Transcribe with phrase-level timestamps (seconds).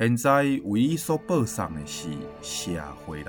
[0.00, 2.08] 现在为伊所播送的是
[2.40, 2.70] 社
[3.04, 3.26] 会人。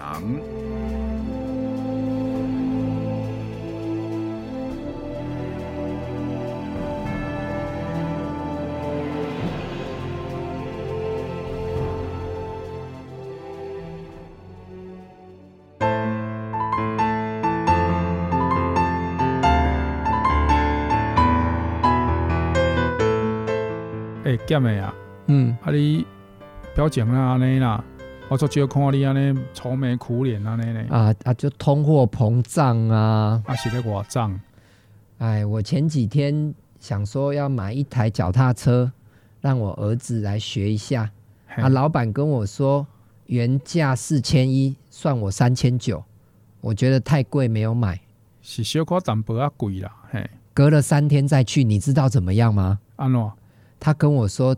[24.47, 24.93] 点的呀？
[25.27, 26.05] 嗯，啊你
[26.73, 27.83] 表情啊，安尼啦，
[28.29, 30.85] 我说就看你安尼愁眉苦脸安尼呢。
[30.89, 34.39] 啊啊，就通货膨胀啊，啊是咧我涨。
[35.17, 38.89] 哎，我前几天想说要买一台脚踏车，
[39.41, 41.11] 让我儿子来学一下。
[41.57, 42.87] 啊，老板跟我说
[43.25, 46.01] 原价四千一，算我三千九，
[46.61, 47.99] 我觉得太贵，没有买。
[48.41, 50.29] 是小可淡薄啊贵啦，嘿。
[50.53, 52.79] 隔了三天再去，你知道怎么样吗？
[52.95, 53.33] 安诺？
[53.77, 54.55] 他跟我说，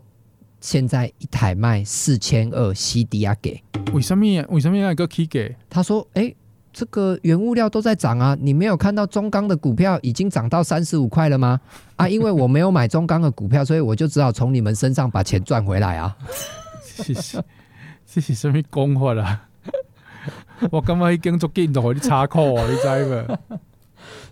[0.64, 3.62] 现在一台卖四千二，CD 啊给。
[3.92, 4.24] 为什么？
[4.48, 5.54] 为什么要一个 K 给？
[5.68, 6.36] 他说：“哎、欸，
[6.72, 11.60] 这个原物料都在涨啊，你没有看到中钢的股票已经涨到三十五块了吗？
[11.96, 16.16] 啊，因为我没有买中钢的股票， 所以我就只好从你们身上把钱赚回来啊。
[16.96, 17.44] 这是
[18.06, 19.46] 这是什么讲法啦？
[20.72, 23.38] 我刚刚已经做镜头，你插裤啊，你知吗？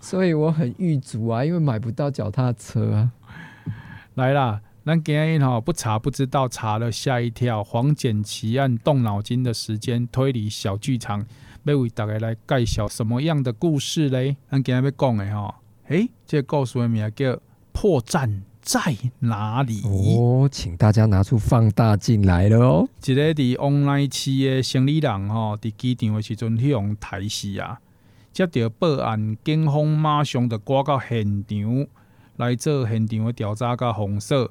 [0.01, 3.11] 所以我很郁卒啊，因为买不到脚踏车啊。
[4.15, 4.63] 来啦。
[4.85, 7.63] 咱今日哈不查不知道，查了吓一跳。
[7.63, 11.25] 黄简奇案动脑筋的时间推理小剧场，
[11.63, 14.37] 要为大家来介绍什么样的故事嘞？
[14.51, 15.55] 咱今日要讲的哈，
[15.87, 17.27] 诶，这个故事的名叫
[17.71, 18.81] 《破绽在
[19.21, 22.89] 哪里》哦，请大家拿出放大镜来了哦。
[23.05, 27.79] 一个伫往来市的生理人吼，伫机场的时阵去用台视啊，
[28.33, 31.87] 接到报案，警方马上就赶到现场
[32.39, 34.51] 来做现场的调查甲封锁。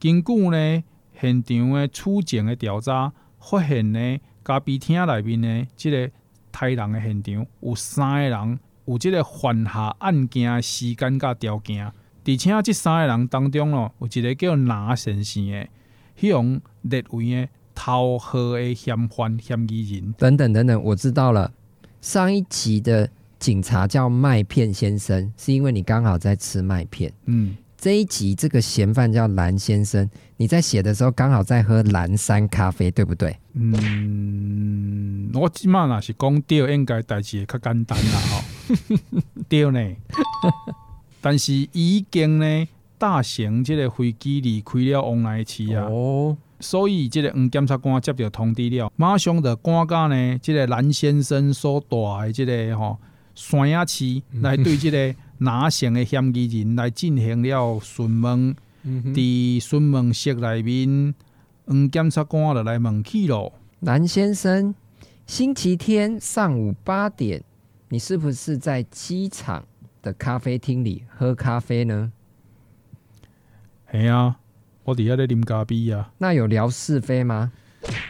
[0.00, 0.82] 根据呢
[1.20, 6.10] 现场的处境的调查，发现呢咖啡厅内面呢，这个
[6.50, 11.92] 杀人的现场有三个人有这个犯下案件的时间甲条件，而
[12.24, 15.68] 且这三个人当中哦，有一个叫拿先生的，
[16.16, 20.14] 希用列为呢头号的嫌犯嫌疑人。
[20.14, 21.52] 等等等等，我知道了。
[22.00, 27.12] 上一集的警察叫麦片先生，是因为你刚好在吃麦片。
[27.26, 27.58] 嗯。
[27.80, 33.34] 这一集这个嫌犯叫蓝先生，你在写的时候刚好在喝蓝山咖啡，对不对？
[33.54, 38.42] 嗯，我起码那是讲对，应该代志会较简单啦，吼，
[39.48, 39.96] 对呢。
[41.22, 42.68] 但是已经呢，
[42.98, 52.98] 大型这个飞机离开了往来市啊，哦，所以这个黄检察官接到通知了，马上就赶到呢，这个蓝先生所住的这个吼
[53.34, 55.18] 山野市来对这个。
[55.40, 61.14] 拿成的嫌疑人来进行了询问，伫询问室内面，
[61.66, 63.52] 嗯，检察官就来问起咯。
[63.80, 64.74] 蓝先生，
[65.26, 67.42] 星期天上午八点，
[67.88, 69.64] 你是不是在机场
[70.02, 72.12] 的咖啡厅里喝咖啡呢？
[73.90, 74.36] 系啊，
[74.84, 76.12] 我底下在啉咖啡啊。
[76.18, 77.50] 那有聊是非吗？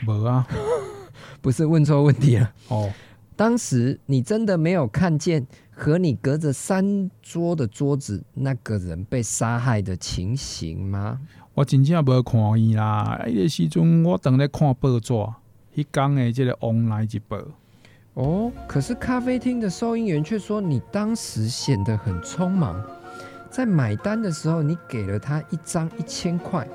[0.04, 0.46] 无啊，
[1.40, 2.52] 不是问错问题了。
[2.68, 2.92] 哦，
[3.40, 5.46] 当时你真的没有看见？
[5.70, 11.18] 和你隔着三桌的桌子那个人被杀害的情形吗？
[11.54, 15.14] 我真正无看伊啦，迄个时阵我等在看报纸，
[15.74, 17.38] 迄天的这个《往来一报》。
[18.12, 22.78] 哦，可是咖啡厅的收银员却说你当时显得很匆忙，
[23.50, 26.68] 在买单的时候你给了他一张一千块，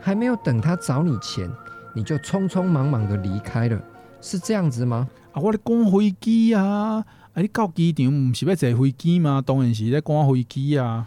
[0.00, 1.46] 还没有等他找你钱，
[1.94, 3.78] 你就匆匆忙忙的离开了，
[4.22, 5.06] 是这样子吗？
[5.36, 7.04] 啊，我咧赶飞机啊！
[7.34, 9.42] 哎、啊，你到机场唔是要坐飞机吗？
[9.44, 11.06] 当然是在赶飞机啊！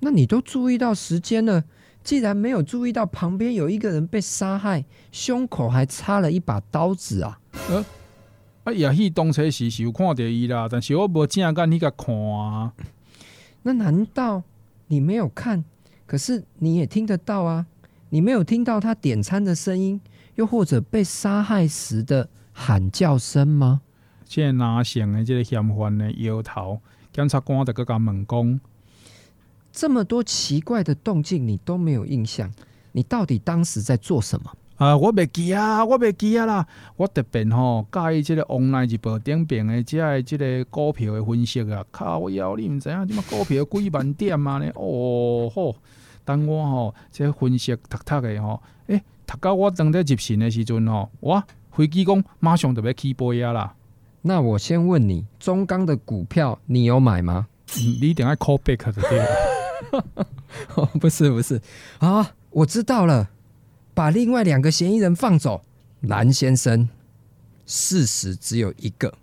[0.00, 1.62] 那你都注意到时间了，
[2.02, 7.38] 既然没有注意到旁边有一个人被杀害，胸口还插了一把刀子啊！
[7.70, 7.84] 呃，
[8.64, 12.72] 啊，也许当初时是有看到伊啦，但是我无正眼去甲看啊。
[13.62, 14.42] 那难道
[14.88, 15.64] 你没有看？
[16.04, 17.66] 可是你也听得到啊！
[18.10, 20.00] 你没有听到他点餐的声音，
[20.34, 22.28] 又或者被杀害时的
[22.58, 23.82] 喊叫声吗？
[24.24, 26.80] 即个拿线的即个嫌犯呢，摇头，
[27.12, 28.60] 检察官就个甲问讲：
[29.72, 32.50] 这么多奇怪的动静，你都没有印象？
[32.92, 34.52] 你到底当时在做什么？
[34.76, 36.66] 啊，我袂记啊，我袂记啊啦！
[36.96, 44.70] 我特别吼介意即个 online 日报顶边的即个即个股票的分析啊，靠腰你毋知影即马股票几万点啊咧？
[44.76, 45.74] 哦吼，
[46.24, 51.44] 等我吼即个分析读读的吼，诶、欸，读到我当在入神的时阵吼，哇，
[51.78, 53.72] 飞机讲马上就要起飞啊啦！
[54.22, 57.46] 那我先问你，中钢的股票你有买吗？
[57.76, 59.20] 嗯、你一定要 call back 的对
[60.74, 61.62] 哦，不是不是
[62.00, 63.30] 啊，我知道了。
[63.94, 65.62] 把另外两个嫌疑人放走，
[66.00, 66.88] 蓝先生，
[67.64, 69.14] 事实只有一个，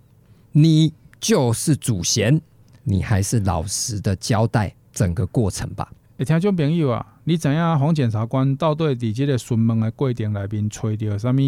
[0.52, 2.40] 你就是主嫌，
[2.84, 5.92] 你还是老实的交代整个过程吧。
[6.16, 11.42] 诶，听众朋友啊，你知影黄检察官到底伫这个询问的过程里面找到什么？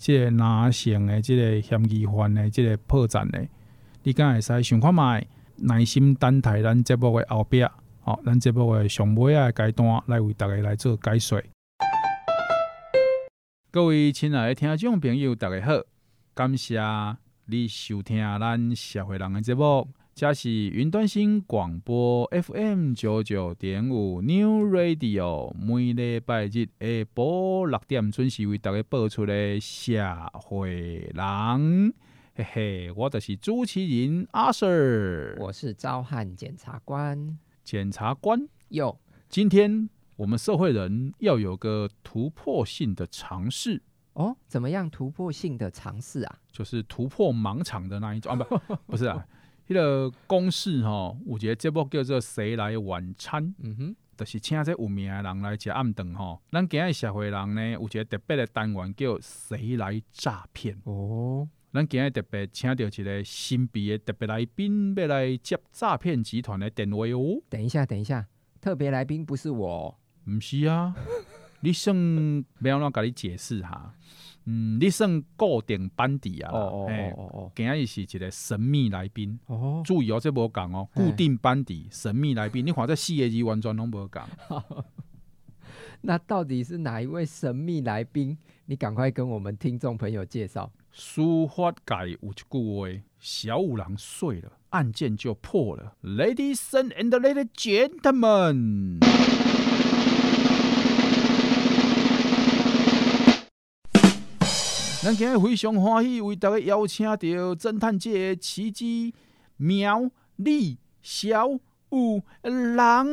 [0.00, 3.46] 即个拿成的即个嫌疑犯的即个破绽的？
[4.02, 5.26] 你敢会使想看卖，
[5.56, 7.62] 耐心等待咱节目的后壁，
[8.00, 11.42] 好，咱节目的上尾啊阶段来为大家来做解说。
[13.70, 15.82] 各位亲爱的听众朋友，大家好！
[16.32, 16.80] 感谢
[17.44, 19.86] 你收听咱社会人的节目，
[20.20, 29.98] 这是云端新广播 FM 九九点五 New Radio，每礼拜日下晡六点准时为大家播出的社
[30.34, 31.94] 会人。
[32.34, 37.38] 嘿嘿，我就是主持人阿 Sir，我是召唤检察官。
[37.64, 39.00] 检察官哟，
[39.30, 39.88] 今天。
[40.16, 43.82] 我们社会人要有个突破性的尝试
[44.12, 46.38] 哦，怎么样突破性的尝试啊？
[46.52, 49.26] 就是突破盲场的那一种啊，不， 不是啊，
[49.72, 56.40] 那个公式吼，有一个节目叫做《谁来晚餐》，嗯哼，就是请这有名的人来吃暗顿吼。
[56.50, 61.48] 咱今日社会人呢，有一个特别的单元叫《谁来诈骗》哦。
[61.72, 67.40] 咱今日特别请到一个神秘的特别来宾，要来接诈骗集团的电话哦。
[67.48, 68.26] 等一下，等一下，
[68.60, 69.96] 特别来宾不是我。
[70.26, 70.94] 毋是啊，
[71.60, 73.94] 你算要安怎甲你解释哈？
[74.46, 76.50] 嗯，你算固定班底啊？
[76.50, 79.82] 哦哦哦哦，今日是一个神秘来宾哦。
[79.84, 84.26] 注意哦，这无讲哦，固定班底神秘来宾，你看这四个字完全拢无讲。
[86.02, 88.38] 那到底是哪一位神秘来宾？
[88.64, 90.72] 你赶快跟我们听众朋友介绍。
[90.90, 95.94] 书法界有一句话：小五郎睡了，案件就破了。
[96.02, 99.00] Ladies and ladies gentlemen。
[105.02, 109.14] 咱今日非常欢喜，为大家邀请到侦探界的奇迹
[109.56, 111.48] 苗栗小
[111.88, 112.22] 五
[112.74, 113.06] 郎。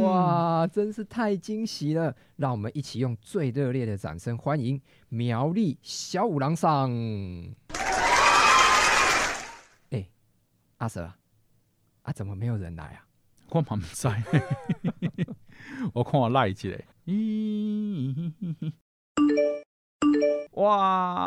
[0.00, 2.14] 哇，真是太惊喜了！
[2.36, 6.88] 让我们一起用最热烈的掌声欢迎苗栗小五郎上。
[9.90, 10.08] 哎、欸，
[10.76, 11.10] 阿 Sir，
[12.02, 13.04] 啊，怎么没有人来啊？
[13.48, 14.08] 我嘛唔知，
[15.94, 16.80] 我看我赖一个。
[17.06, 18.32] 咦？
[20.52, 20.76] 哇！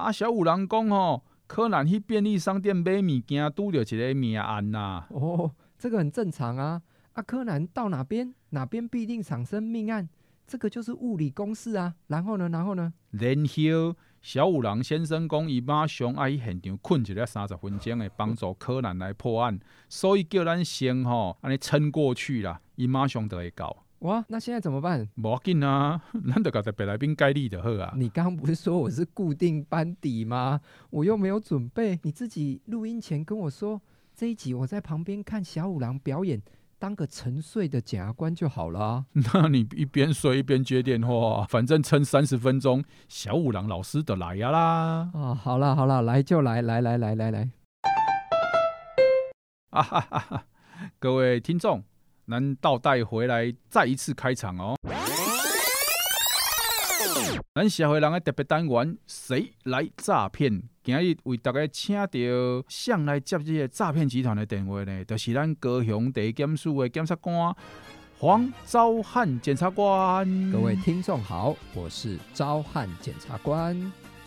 [0.06, 5.08] 啊，小五郎讲吼，柯南去便利商店买物件，拄着一个命案呐、啊。
[5.12, 6.82] 哦，这个很正常啊。
[7.14, 10.08] 啊，柯南到哪边，哪边必定产生命案，
[10.46, 11.94] 这个就是物理公式啊。
[12.08, 12.94] 然后呢，然后呢？
[13.12, 23.86] 然后小五郎先生讲，伊马上爱去现场困一个三十分钟，诶，帮助柯南来破案，所以叫咱先吼安尼撑过去啦，伊马上就会到。
[24.00, 25.08] 哇，那现在怎么办？
[25.16, 26.00] 无要紧啊，
[26.32, 27.94] 咱得搞在北来宾概率就好啊。
[27.96, 30.62] 你刚刚不是说我是固定班底吗？
[30.92, 33.82] 我又没有准备，你自己录音前跟我说，
[34.16, 36.40] 这一集我在旁边看小五郎表演，
[36.78, 39.06] 当个沉睡的检察官就好了啊。
[39.34, 45.10] 那你一边睡一边接电话，反正撑三十分钟，小五郎老师的来呀啦。
[45.16, 47.50] 啊，好了好了，来就来，来来来来来。
[49.72, 50.46] 啊哈哈哈，
[51.00, 51.84] 各位听众。
[52.30, 54.76] 咱倒带回来，再一次开场哦。
[57.56, 60.62] 咱社会人的特别单元，谁来诈骗？
[60.84, 62.10] 今日为大家请到
[62.68, 67.56] 上来接这个诈骗集团的电话呢，就是咱高雄地检署的检察官
[68.20, 70.52] 黄昭汉检察官。
[70.52, 73.74] 各位听众好，我是召唤检察官。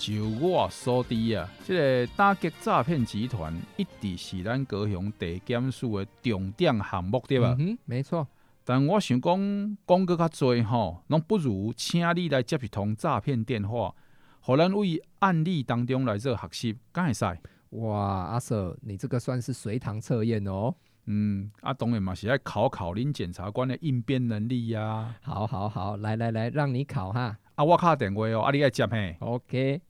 [0.01, 1.75] 就我所知啊，这
[2.07, 7.55] 个打击诈骗集团一直是咱高雄地检署的重点项目，对吧？
[7.59, 8.27] 嗯，没错。
[8.65, 13.95] 但我想讲，讲个较侪吼，拢不如请你来接一通诈骗电话，
[14.41, 17.25] 互咱为案例当中来做学习，敢会使？
[17.71, 20.75] 哇，阿 Sir，你这个算是随堂测验哦。
[21.05, 25.17] 嗯，啊，当然嘛是要考考恁检察官的应变能力呀、啊。
[25.21, 27.37] 好好好，来来来，让你考哈。
[27.55, 29.15] 啊，我卡电话哦，啊，你爱接嘿。
[29.21, 29.83] OK。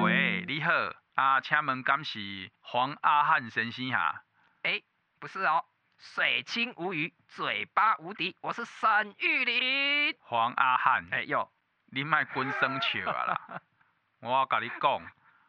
[0.00, 0.70] 喂，你好，
[1.16, 4.22] 啊，请问敢是黄阿汉先生哈？
[4.62, 4.80] 哎，
[5.18, 5.64] 不是哦，
[5.98, 10.16] 水清无鱼，嘴巴无敌，我是沈玉林。
[10.20, 11.50] 黄阿汉，哎哟，
[11.86, 13.60] 你卖滚生笑啊啦！
[14.22, 15.02] 我甲你讲，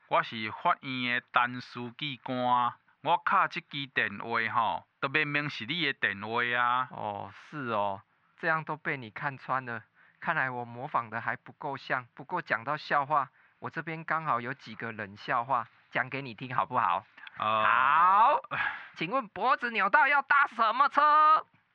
[0.07, 6.87] 我是法院的陈书记官，我敲这支电话吼，都明明是你的电话啊。
[6.89, 8.01] 哦，是哦，
[8.43, 9.81] 这样都被你看穿了，
[10.19, 12.05] 看来我模仿的还不够像。
[12.13, 17.05] 不过讲到笑话，我这边刚好有几个冷笑话，讲给你听好不好？
[17.37, 18.41] 呃、好，
[18.97, 21.01] 请问脖子扭到要搭什么车？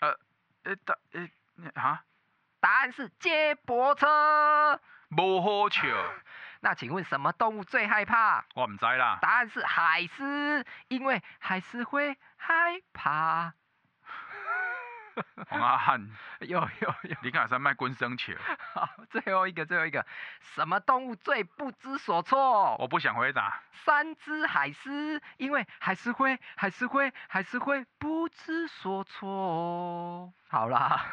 [0.00, 0.18] 呃，
[0.64, 1.26] 呃，搭呃，
[1.82, 2.04] 啊？
[2.60, 4.78] 答案是接驳车。
[5.16, 5.88] 无好笑。
[6.60, 8.44] 那请问什么动物最害怕？
[8.54, 9.18] 我唔知啦。
[9.22, 13.54] 答案是海狮，因为海狮会害怕。
[15.48, 16.08] 黄阿汉，
[16.40, 18.32] 有 有有， 你敢使卖滚生球？
[18.74, 20.04] 好，最后一个，最后一个，
[20.40, 22.76] 什么动物最不知所措？
[22.78, 23.60] 我不想回答。
[23.72, 30.32] 三只海狮，因为海狮会，海狮会，海狮会不知所措。
[30.48, 31.04] 好啦，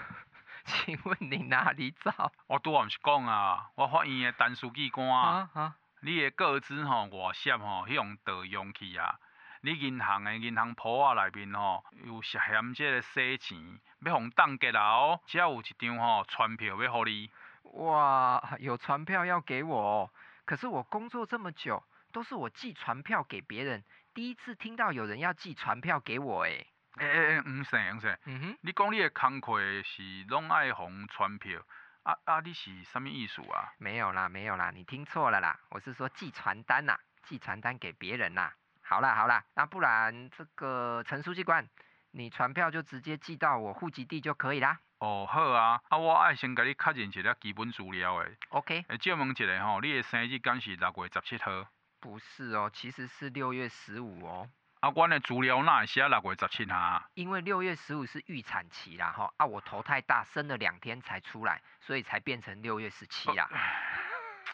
[0.65, 2.31] 请问你哪里找？
[2.47, 9.15] 我拄啊毋是讲啊，我法院的陈书记官啊，啊你的个资吼外泄吼，用盗用去啊。
[9.65, 13.57] 你银行的银行簿啊内面吼，有涉嫌这个洗钱，
[14.05, 15.19] 要互冻结啦哦。
[15.25, 17.31] 只有一张吼传票要互你。
[17.73, 20.11] 哇，有传票要给我哦？
[20.45, 26.67] 可是我工作这么久，都是我寄传票给别人，第一次听到有人要寄传票给我诶。
[26.99, 28.19] 诶诶诶，唔使唔使。
[28.25, 28.57] 嗯哼。
[28.61, 31.59] 你讲你的工课是拢爱互传票，
[32.03, 33.73] 啊啊，你是什么意思啊？
[33.79, 38.53] 没有啦，没有啦，你听错了啦，我是说寄传单呐，寄传单给别人呐。
[38.87, 41.67] 好啦好啦，那不然这个陈书记官，
[42.11, 44.79] 你传票就直接寄到我户籍地就可以啦。
[44.99, 48.37] 哦，好啊，啊我爱先给你确认一下基本资料诶。
[48.49, 48.85] OK。
[48.87, 51.65] 诶，借问一下吼，你的生日敢是六月十七号？
[51.99, 54.47] 不是哦，其实是六月十五哦。
[54.81, 57.09] 啊，我的资料哪会写六月十七啊？
[57.15, 63.49] 因为六月十五是预产期啦，吼啊，我头太大，生了两天才出来，所以才变成六月十七啦。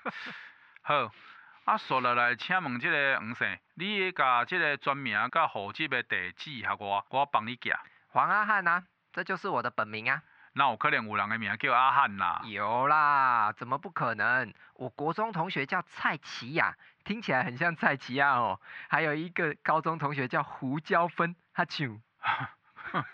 [0.83, 1.11] 好。
[1.65, 7.71] 啊，说了来，请问这个黄生，你甲这个全名甲户籍的地址给我，我帮你寄。
[8.07, 10.23] 黄阿汉啊，这就是我的本名啊。
[10.53, 12.41] 那有可能有人的名叫阿汉啦？
[12.45, 14.51] 有啦，怎么不可能？
[14.73, 16.75] 我国中同学叫蔡奇雅，
[17.05, 18.59] 听起来很像蔡奇亚哦。
[18.89, 21.99] 还有一个高中同学叫胡椒芬，哈啾。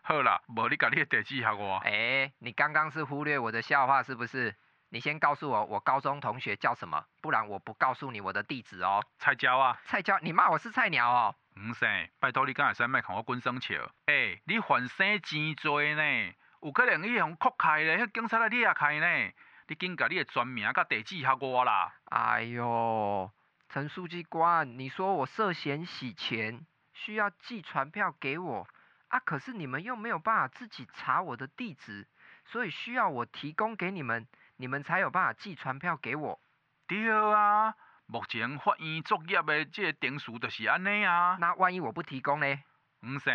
[0.00, 1.78] 好啦，无你甲你的地址给我。
[1.78, 4.54] 哎、欸，你刚刚是忽略我的笑话是不是？
[4.90, 7.04] 你先告诉我，我高中同学叫什么？
[7.20, 9.04] 不然我不告诉你我的地址哦。
[9.18, 9.78] 菜椒啊！
[9.84, 11.34] 菜椒，你骂我是菜鸟哦。
[11.60, 13.74] 唔是，拜托你刚才使卖看我滚生笑。
[14.06, 19.32] 哎、欸，你反省真多呢，有可能伊用酷开咧，迄警察来掠开呢。
[19.66, 21.92] 你紧甲你的全名甲地址给我啦。
[22.06, 23.30] 哎呦，
[23.68, 26.64] 陈书记官，你说我涉嫌洗钱，
[26.94, 28.66] 需要寄传票给我
[29.08, 29.20] 啊？
[29.20, 32.06] 可是你们又没有办法自己查我的地址，
[32.46, 34.26] 所以需要我提供给你们。
[34.58, 36.40] 你们才有办法寄传票给我。
[36.88, 37.74] 对啊，
[38.06, 41.36] 目前法院作业的这个程序就是安尼啊。
[41.40, 42.62] 那万一我不提供呢？
[43.06, 43.30] 唔是，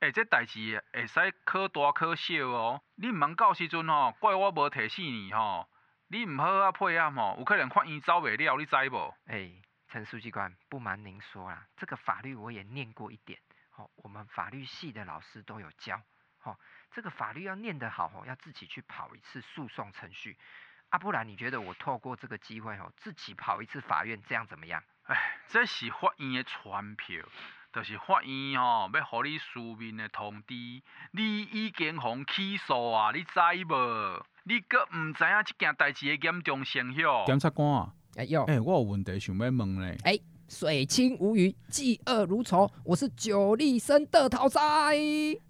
[0.00, 2.82] 哎，这代志会使可大可小哦。
[2.96, 5.66] 你唔通到时阵吼，怪我无提醒你吼。
[6.08, 9.14] 你唔好啊配合吼，有可能法院走未了，你知无？
[9.26, 9.50] 哎，
[9.88, 13.40] 陈书记官，不瞒您说啦，这个法律我也念过一点，
[13.76, 16.02] 哦，我们法律系的老师都有教。
[16.42, 16.58] 哦，
[16.92, 20.36] 这个法律要念得好，要自己去跑一次诉讼程序，
[20.88, 24.82] 啊，不然你觉得我透过这个机会，哦，自己跑一次法院，这样怎么样？
[25.04, 27.22] 哎，这是法院的传票，
[27.72, 30.54] 就是法院哦，要给你书面的通知，
[31.12, 34.24] 你已经被起诉啊，你知无？
[34.44, 37.24] 你阁唔知影这件代志的严重性哟？
[37.26, 40.18] 检察官啊，哎哟，哎，我有问题想要问咧，哎。
[40.50, 42.68] 水清无鱼，嫉恶如仇。
[42.82, 44.60] 我是九力生的讨债。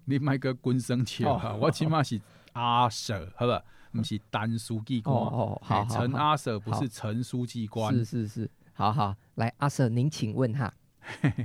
[0.05, 2.21] 你卖个滚生笑哈，我起码是
[2.53, 3.97] 阿 Sir，好不？
[3.97, 5.17] 不是单书记官。
[5.17, 7.91] 哦，好，陈阿 Sir 不是陈书记官。
[7.95, 10.71] 是是是，好好来，阿 Sir 您请问哈，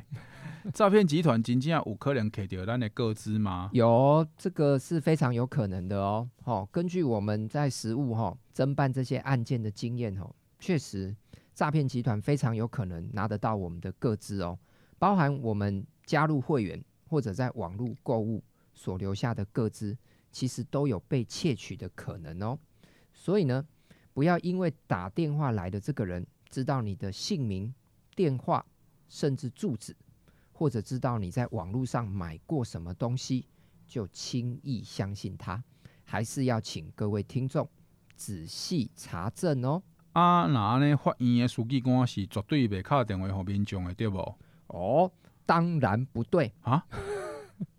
[0.75, 3.71] 诈骗集团真正有可能给到咱的个资吗？
[3.73, 6.29] 有，这个是非常有可能的哦。
[6.43, 11.17] 好，根据我们在实务哈侦办这些案件的经验哦，确实。
[11.57, 14.59] 诈骗集团非常有可能拿得到我们的个资哦，
[14.99, 18.45] 包含我们加入会员或者在网络购物
[18.75, 19.97] 所留下的个资，
[20.31, 22.59] 其实都有被窃取的可能哦。
[23.15, 23.67] 所以呢，
[24.13, 27.75] 不要因为打电话来的这个人知道你的姓名、
[28.15, 28.63] 电话，
[29.09, 29.97] 甚至住址，
[30.53, 33.47] 或者知道你在网络上买过什么东西，
[33.87, 35.65] 就轻易相信他。
[36.05, 37.67] 还是要请各位听众
[38.15, 39.83] 仔细查证哦。
[40.17, 40.97] 啊，那呢？
[40.97, 44.17] 法院的书记官是绝对袂敲电话给民众的，对不？
[44.69, 45.13] 哦，
[45.45, 46.87] 当然不对啊！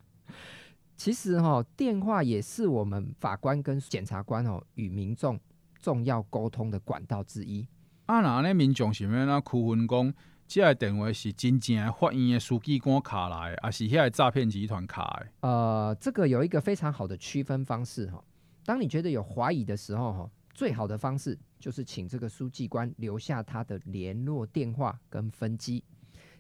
[0.95, 5.39] 其实哈，电话也是我们法官跟检察官哦与民众
[5.81, 7.67] 重要沟通的管道之一。
[8.05, 10.13] 啊，那呢民众是免那区分讲，
[10.45, 15.27] 即个电话是真正的法院的书记官卡来，还是遐个诈骗集团卡的？
[15.39, 18.23] 呃，这个有一个非常好的区分方式哈。
[18.63, 25.83] 当你觉得有怀疑的时候哈，最好的方式就是请这个书记官留下他的联络电话跟分机。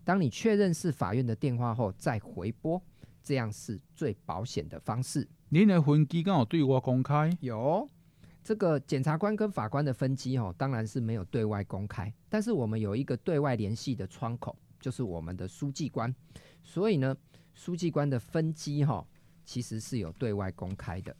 [0.03, 2.81] 当你确认是法院的电话后，再回拨。
[3.23, 5.27] 这样是最保险的方式。
[5.49, 7.29] 您的分机刚好对外公开？
[7.41, 7.85] 有，
[8.41, 12.13] 这个检察官跟法官的分机哦，当然是没有对外公开。
[12.29, 16.15] 但是我们有一个对外联系的窗口，就是我们的书记官。
[16.63, 17.13] 所以呢，
[17.53, 19.05] 书记官的分机哈，
[19.43, 21.13] 其实是有对外公开的。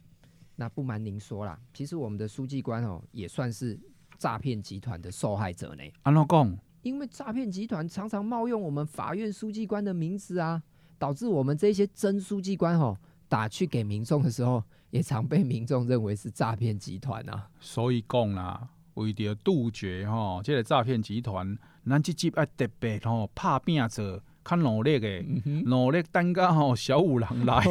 [0.58, 3.80] 那不瞒您说啦，其实我们的书记官哦，也算是
[4.18, 5.84] 诈骗集团的受害者呢。
[6.04, 6.58] 安怎讲？
[6.82, 10.62] 因为诈骗集团常常冒用我们法院书记官的名字啊。
[11.00, 12.98] 导致我们这些真书记官哦
[13.30, 17.48] 打去给民众的时候，也常被民众认为是诈骗集团啊。
[17.60, 25.08] 所以讲啦，为了杜绝吼这个诈骗集团，咱这集要特别吼拍拼做，较努力的，
[25.46, 27.64] 嗯、努力等甲吼小五郎来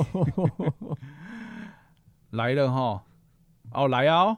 [2.31, 3.05] 来了吼，
[3.73, 4.37] 哦来啊，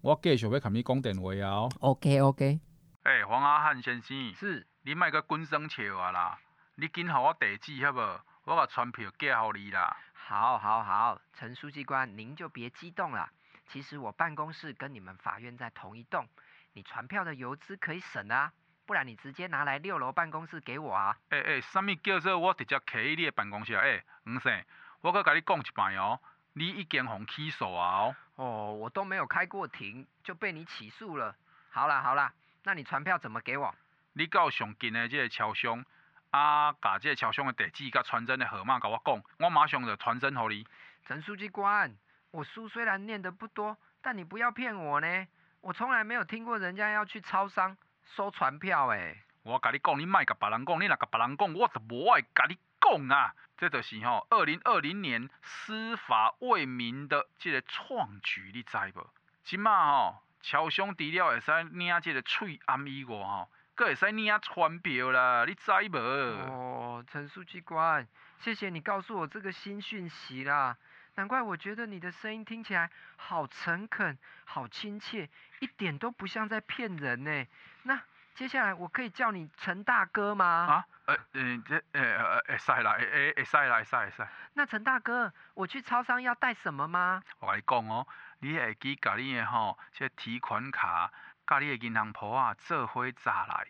[0.00, 1.68] 我继续要甲你讲电话啊。
[1.80, 2.60] OK OK。
[3.04, 6.38] 诶、欸，黄阿汉先生，是，你莫阁滚生笑啊啦，
[6.74, 8.20] 你紧给我地址好无？
[8.44, 9.96] 我把船票寄好你啦。
[10.12, 13.30] 好，好，好，陈书记官，您就别激动了。
[13.68, 16.26] 其实我办公室跟你们法院在同一栋，
[16.72, 18.52] 你传票的邮资可以省啊。
[18.84, 21.16] 不然你直接拿来六楼办公室给我啊。
[21.28, 23.74] 诶、欸、诶、欸，什么叫做我直接开你的办公室？
[23.74, 24.64] 诶、欸，吴生，
[25.02, 26.18] 我阁甲你讲一摆哦，
[26.58, 28.16] 你已经被起诉啊哦。
[28.34, 31.34] 哦，我都没有开过庭就被你起诉了。
[31.70, 32.32] 好啦好啦，
[32.64, 33.72] 那你传票怎么给我？
[34.14, 35.84] 你到上近的这个超商。
[36.30, 40.66] 啊，把这个超商的地址甲传真的号码甲我讲，我马上就传真给你。
[41.06, 41.96] 陈书记官，
[42.32, 45.26] 我书虽然念得不多，但你不要骗我呢。
[45.62, 47.74] 我从来没有听过人家要去超商
[48.14, 49.16] 收传票诶。
[49.42, 53.34] 我甲你讲，你莫甲别人讲，你若甲别人讲，我就无爱甲你讲啊。
[53.56, 59.10] 这就是吼，二零二零年司法为民的这个创举，你知无？
[59.42, 63.50] 即马吼，超商除了会使领这个喙罨以外吼。
[63.74, 65.98] 搁会使领传票啦，你知无？
[65.98, 68.06] 哦，陈书记官，
[68.38, 70.76] 谢谢你告诉我这个新讯息啦。
[71.16, 77.44] 难怪我觉得你的声音听起来好诚恳、好亲切，一点都不像在骗人呢。
[77.82, 78.00] 那
[78.38, 80.46] 接下来我可以叫你陈大哥吗？
[80.46, 84.28] 啊，呃，嗯，这，呃，呃，会使啦，诶会使啦，会使会使。
[84.54, 87.20] 那陈大哥，我去超商要带什么吗？
[87.40, 88.06] 我跟你讲哦，
[88.38, 91.10] 你会记甲你的吼，这提款卡。
[91.48, 93.66] 甲你的银行簿啊，做伙查来，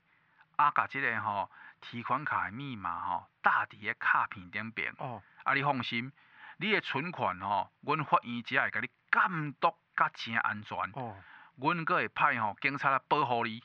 [0.57, 1.51] 啊，甲即个吼
[1.81, 4.93] 提款卡的密码吼，打伫个卡片顶边。
[4.99, 6.13] 哦，啊，你放心，
[6.59, 10.77] 你的存款吼，阮法院只会甲你监督甲真安全。
[10.93, 11.17] 哦，
[11.57, 13.63] 阮阁会派吼警察来保护你。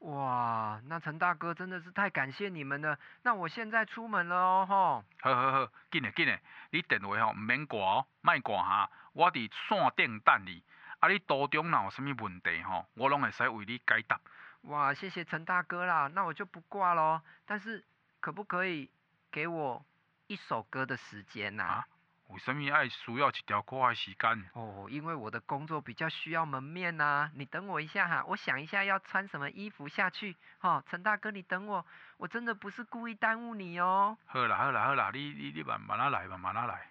[0.00, 2.98] 哇，那陈大哥真的是太感谢你们了。
[3.22, 5.04] 那我现在出门了哦，吼。
[5.20, 10.62] 好好好，紧嘞紧嘞，你电话吼毋免挂哦，莫挂哈，我伫线顶等你。
[10.98, 11.08] 啊！
[11.08, 14.18] 你途中若有啥物问题吼，我拢会使为你解答。
[14.62, 17.22] 哇，谢谢陈大哥啦，那我就不挂咯。
[17.44, 17.84] 但是
[18.20, 18.90] 可不可以
[19.30, 19.84] 给我
[20.26, 21.64] 一首歌的时间呐？
[21.64, 21.86] 啊？
[22.28, 24.44] 为什么爱需要一条歌的时间？
[24.54, 27.30] 哦，因为我的工作比较需要门面呐。
[27.34, 30.36] 你等我一下哈，我想一下要穿什么衣服下去。
[30.60, 31.86] 哦，陈大哥，你等我，
[32.16, 34.18] 我真的不是故意耽误你哦。
[34.26, 36.90] 好啦好啦好啦，你你你慢慢来，慢慢来。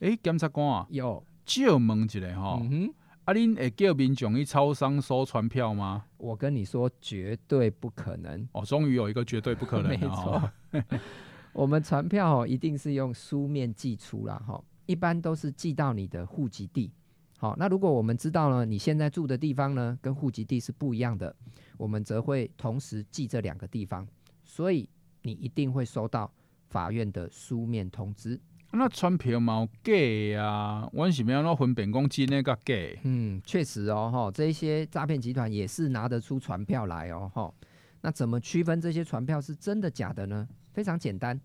[0.00, 6.04] 诶、欸，检察官啊，有，借问一下吼，嗯哼，啊，恁会叫民众去超商收传票吗？
[6.18, 8.48] 我跟你说，绝对不可能。
[8.52, 9.88] 哦，终于有一个绝对不可能。
[9.98, 10.50] 没错，
[11.54, 14.42] 我们传票哦，一定是用书面寄出啦。
[14.46, 16.92] 哈，一般都是寄到你的户籍地。
[17.38, 21.34] 好，那如果我们知道呢，你现在住的地方呢，跟户籍地是不一样的，
[21.76, 24.06] 我们则会同时寄这两个地方，
[24.44, 24.88] 所以
[25.22, 26.30] 你一定会收到
[26.68, 28.40] 法院的书面通知。
[28.72, 30.88] 那传票嘛有假啊？
[30.92, 32.74] 我是要安怎分辨讲真诶甲假？
[33.04, 37.54] 嗯，确实哦，哈，这些诈骗集团也是拿得出传票来哦，哈。
[38.00, 40.48] 那怎么区分这些传票是真的假的呢？
[40.74, 41.40] 非常简单，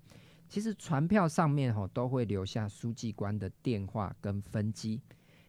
[0.49, 4.99] 其实传票上面吼都会留下书记官的电话跟分机，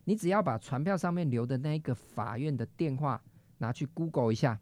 [0.05, 3.21] 你只要把传票上面留的那一个法院的电话
[3.57, 4.61] 拿去 Google 一下，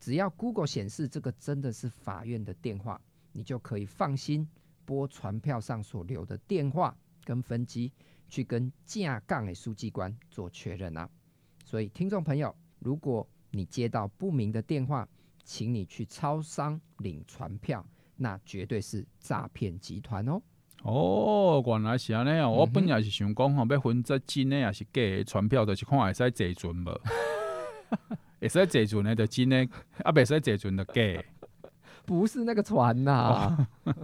[0.00, 3.00] 只要 Google 显示这个真的是法院的电话，
[3.30, 4.48] 你就可以放心。
[4.84, 7.92] 拨传票上所留的电话跟分机，
[8.28, 11.10] 去跟架杠的书记官做确认啊。
[11.64, 15.08] 所以，听众朋友，如果你接到不明的电话，
[15.42, 17.84] 请你去超商领传票，
[18.16, 20.40] 那绝对是诈骗集团哦。
[20.82, 22.50] 哦，原来是安尼哦。
[22.50, 27.00] 我本来是想讲吼，嗯、要分这真诶还是假诶船票，就是看会使坐船无？
[28.40, 29.68] 会使坐船的就真诶，
[30.04, 31.24] 啊，袂使坐船就假。
[32.04, 33.68] 不是那个船呐、啊。
[33.84, 33.94] 哦、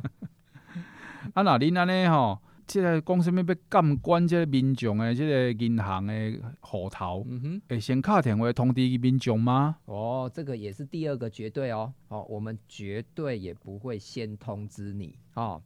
[1.35, 6.15] 啊，那恁安尼吼，即、这个讲什么要监管即个民众的即个银行的
[6.61, 9.77] 户头，嗯哼，会先打电话通知民众吗？
[9.85, 11.93] 哦，这个也是第二个绝对哦。
[12.09, 15.63] 哦，我们绝对也不会先通知你哦。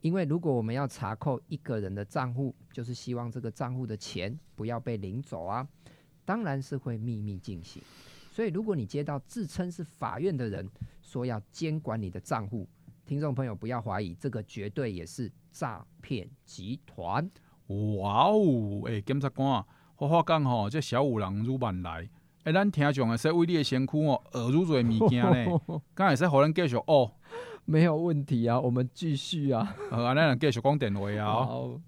[0.00, 5.66] 因为如果我们要查扣一个人的账户，就是希望这个账户的钱不要被领走啊，
[6.24, 7.82] 当然是会秘密进行。
[8.30, 10.68] 所以如果你接到自称是法院的人
[11.00, 12.68] 说要监管你的账户，
[13.06, 17.30] 听众朋友不要怀疑，这个绝对也是诈骗集团。
[17.66, 22.08] 哇哦，哎、欸，检察官啊，我发讲吼，这小五郎如万来，
[22.44, 25.60] 哎、欸，咱听众会使为你的身躯哦，学愈多物件呢，
[25.94, 27.12] 敢会使互咱继续哦。
[27.66, 29.74] 没有问题啊，我们继续啊。
[29.90, 31.44] 好，那咱继续讲电话啊。
[31.44, 31.80] 好。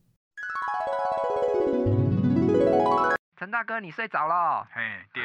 [3.39, 4.67] 陈大哥，你睡着了？
[4.73, 4.81] 嘿，
[5.13, 5.23] 对。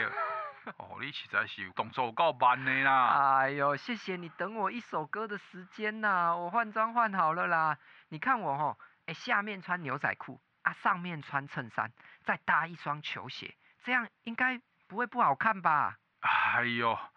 [0.78, 3.39] 哦，你实在是动作够慢的啦。
[3.39, 7.78] 哎呦，谢谢你等我一首歌的时间呐，我换装换好了啦。
[8.10, 11.91] 你看我吼，哎，下面穿牛仔裤啊，上面穿衬衫，
[12.24, 15.97] 再搭一双球鞋，这样应该不会不好看吧？
[16.21, 16.97] 哎呦。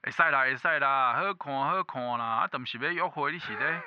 [0.00, 3.82] 会使啦，会使啦，好看好看啦，啊，但是要约会你是咧？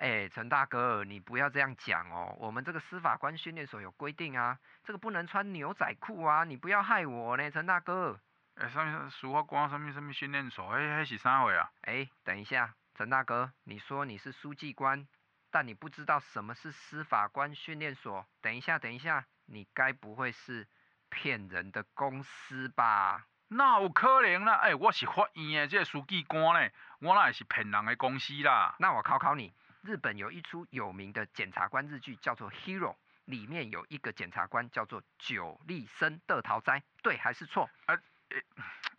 [0.00, 2.34] 哎、欸，陈大哥，你不要这样讲哦。
[2.38, 8.18] 我们这个司法官训练所有规定啊，这个不能穿牛仔裤啊，你不要害我呢，陈大哥。
[8.54, 10.70] 哎、欸，什么司法官什么什么训练所？
[10.70, 11.70] 哎、欸，还是啥会啊？
[11.82, 15.06] 哎、欸，等一下，陈大哥，你说你是书记官，
[15.50, 18.26] 但你不知道什么是司法官训练所？
[18.40, 20.66] 等一下，等一下，你该不会是
[21.10, 23.26] 骗人的公司吧？
[23.48, 24.54] 那有可能啦！
[24.54, 28.76] 哎、欸，我是法院的这个书记官呢，我哪会是骗人的公司啦？
[28.78, 32.92] 那我考考你，日本有一出有名的检察官日剧叫做《Hero》，
[33.24, 37.68] 里面有一个检察官叫做久利生的桃哉，对还是错？
[37.86, 38.44] 哎、欸，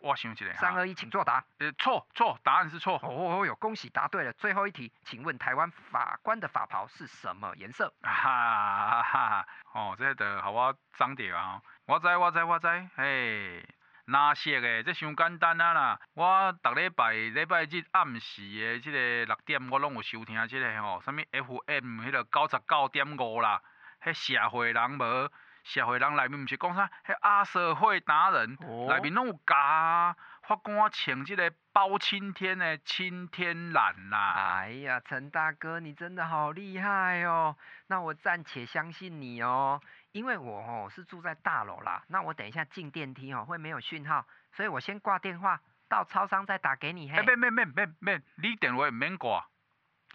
[0.00, 1.44] 我想起来，三二一，请作答。
[1.58, 2.98] 呃，错错，答案是错。
[3.02, 4.32] 哦哟，恭喜答对了。
[4.32, 7.94] 最后一题，请问台湾法官的法袍是什么颜色？
[8.02, 9.46] 哈哈哈！
[9.72, 12.66] 哦，这个好我长点啊，我知我知我知，
[12.96, 13.64] 嘿。
[14.12, 16.00] 蓝色的，这伤简单啊啦！
[16.14, 23.60] 我逐礼拜礼拜日暗时的这个六点，我拢有收听这个吼，什么 FM 迄个九十九点五啦。
[24.04, 25.30] 迄社会人无，
[25.64, 26.90] 社会人内面毋是讲啥？
[27.06, 34.34] 迄阿社会达人内、哦、面拢有加法官穿这个包青天的青天蓝啦。
[34.58, 37.56] 哎呀，陈大哥，你真的好厉害哦！
[37.86, 39.80] 那我暂且相信你哦。
[40.12, 47.10] 因为我哦是住在大楼啦，那我等一下进电梯哦会没有讯号，所以我先挂电话，到超商再打给你。
[47.10, 49.46] 嘿，免免免免免，你电话唔免挂。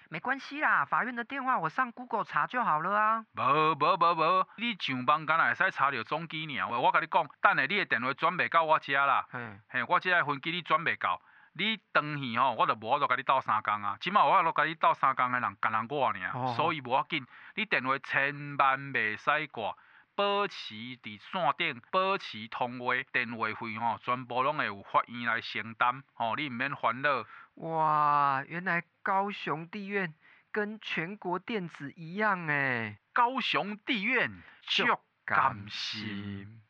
[0.10, 3.26] 没关系啦，法院的电话我上 Google 查就好了啊。
[3.34, 6.70] 无无无无，你上班敢若会使查到总机尔。
[6.70, 9.26] 我甲你讲，等下你的电话转袂到我遮啦。
[9.32, 11.20] 嘿，嘿，我这个分机你转袂到，
[11.54, 13.98] 你当去吼，我就无法度甲你斗相共啊。
[14.00, 19.76] 起码我落甲你斗相共的人，干人我尔，哦、所以无要紧，你电话千万袂使挂。
[20.18, 27.24] 保持伫线顶，保持通话，电话费吼，全部拢会有法院来承担，吼，你毋免烦恼。
[27.58, 30.16] 哇，原来高雄地院
[30.52, 34.86] 跟全国电子一样诶，高雄地院足
[35.24, 36.62] 甘心。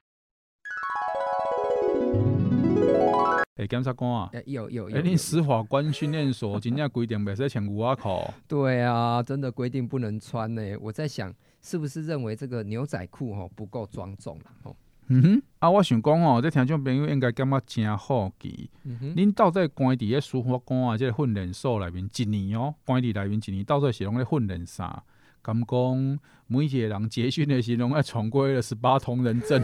[3.55, 8.33] 诶，检察官啊，有有有，诶，你司法官训练所真正规定袂使穿牛仔裤？
[8.45, 10.61] 对啊，真的规定不能穿呢。
[10.81, 11.33] 我在想。
[11.61, 14.51] 是不是认为这个牛仔裤吼不够庄重啦？
[14.63, 14.75] 吼，
[15.07, 18.69] 嗯哼，啊，我想讲吼，这听众朋友应该感觉真好奇。
[18.83, 25.03] 嗯哼，恁到底关伫咧司法官啊，这个训练所内面一年哦，关伫内面一年，到底是拢咧训练啥？
[25.41, 29.63] 敢讲每一个人结训的时拢爱闯过了十八铜人阵，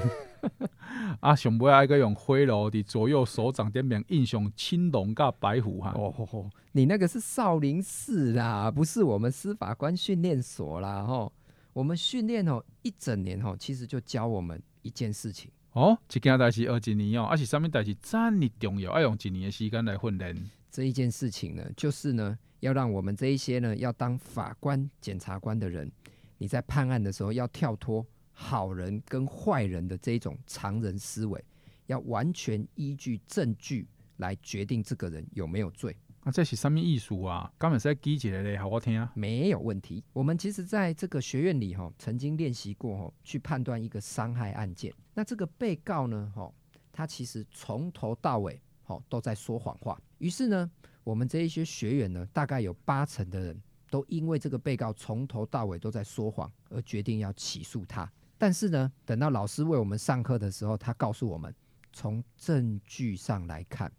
[1.20, 5.94] 啊，上尾爱个用挥洒伫左右手掌点边印上青龙甲白虎哈。
[5.98, 11.34] 哦吼吼，你那个是少林寺啦，不是我们司法官训练所啦，吼。
[11.74, 20.38] 我们训练哦一整年哦，其实就教我们一件事情哦，一件代志学一年哦，而且上面代志这么重要，要用几年的时间来训练。
[20.70, 25.92] 这一件事情呢，就是呢，要让我们这一些呢要当法官、检察官的人，
[26.38, 31.44] 你在判案的时候要跳脱好人跟坏人的这一种常人思维，
[31.88, 35.96] 要完全依据证据来决定这个人有没有罪。
[36.24, 37.52] 啊，这是什么意思啊？
[37.58, 39.12] 刚才在记起来嘞，好我听啊。
[39.14, 40.02] 没有问题。
[40.14, 44.94] 我们其实在这个学院里哈，曾经练习过哈，去判断一个伤害案件。
[45.14, 46.50] 那这个被告呢，哈，
[46.94, 50.00] 他其实从头到尾，好都在说谎话。
[50.20, 50.72] 于是呢，
[51.04, 58.10] 我们这一些学员呢，大概有八成的人都因为这个被告从头到尾都在说谎，而决定要起诉他。
[58.38, 61.54] 但是呢，等到老师为我们上课的时候，他告诉我们，
[61.92, 63.92] 从证据上来看，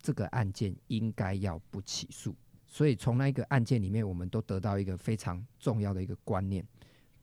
[0.00, 2.34] 这个案件应该要不起诉。
[2.66, 6.66] 所以从那个案件里面，我们都得到一个非常重要的一个观念：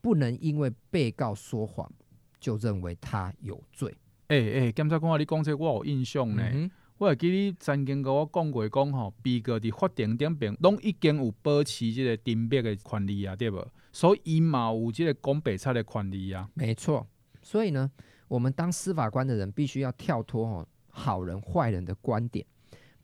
[0.02, 1.92] 不能因为被告说谎
[2.40, 3.96] 就认为他有罪。
[4.28, 6.44] 哎哎，检察官，你讲这个我有印象呢。
[6.52, 13.64] 嗯、我还记得你曾经跟我讲过，讲吼，被告伫法庭顶边拢已经有保持这个陈笔的权利啊，对不？
[13.92, 16.50] 所以伊嘛有这个讲白差的权利啊。
[16.56, 17.06] 没错。
[17.44, 17.92] 所以呢，
[18.28, 22.44] 我们当司法官的人必须要跳脱吼好人坏人的观点，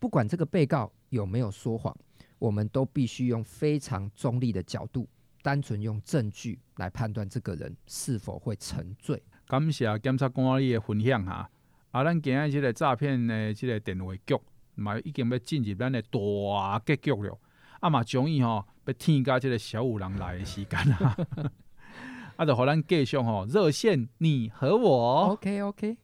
[0.02, 1.96] 不管这个被告有没有说谎。
[2.40, 5.08] 我们都必须用非常中立的角度，
[5.44, 9.22] 单纯用证据来判断这个人是否会沉罪。
[9.48, 11.48] 感谢检察官你的分享哈，
[11.92, 14.36] 啊，咱今日这个诈骗的这个电话局
[14.74, 17.40] 嘛已经要进入咱的大结局了，
[17.80, 21.16] 啊嘛终于吼要添加这个小五郎来的时间啊，
[22.38, 25.34] 啊，就和咱继续吼热线你和我。
[25.34, 25.98] OK OK。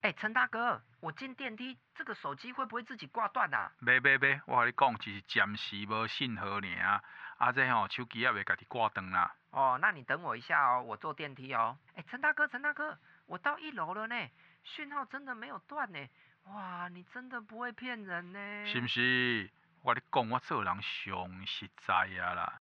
[0.00, 3.72] 哎，陈大哥，我进电梯，这个手机会不会自己挂断啊？
[3.80, 7.02] 没没没，我跟你讲，只是暂时无信号尔。
[7.38, 9.34] 啊，这吼手机也未家己挂断啦。
[9.50, 11.76] 哦，那你等我一下哦，我坐电梯哦。
[11.96, 14.28] 哎，陈大哥，陈大哥，我到一楼了呢，
[14.62, 15.98] 讯号真的没有断呢。
[16.44, 18.66] 哇，你真的不会骗人呢？
[18.72, 19.50] 是不是？
[19.82, 22.60] 我跟你讲，我做人上实在啊啦。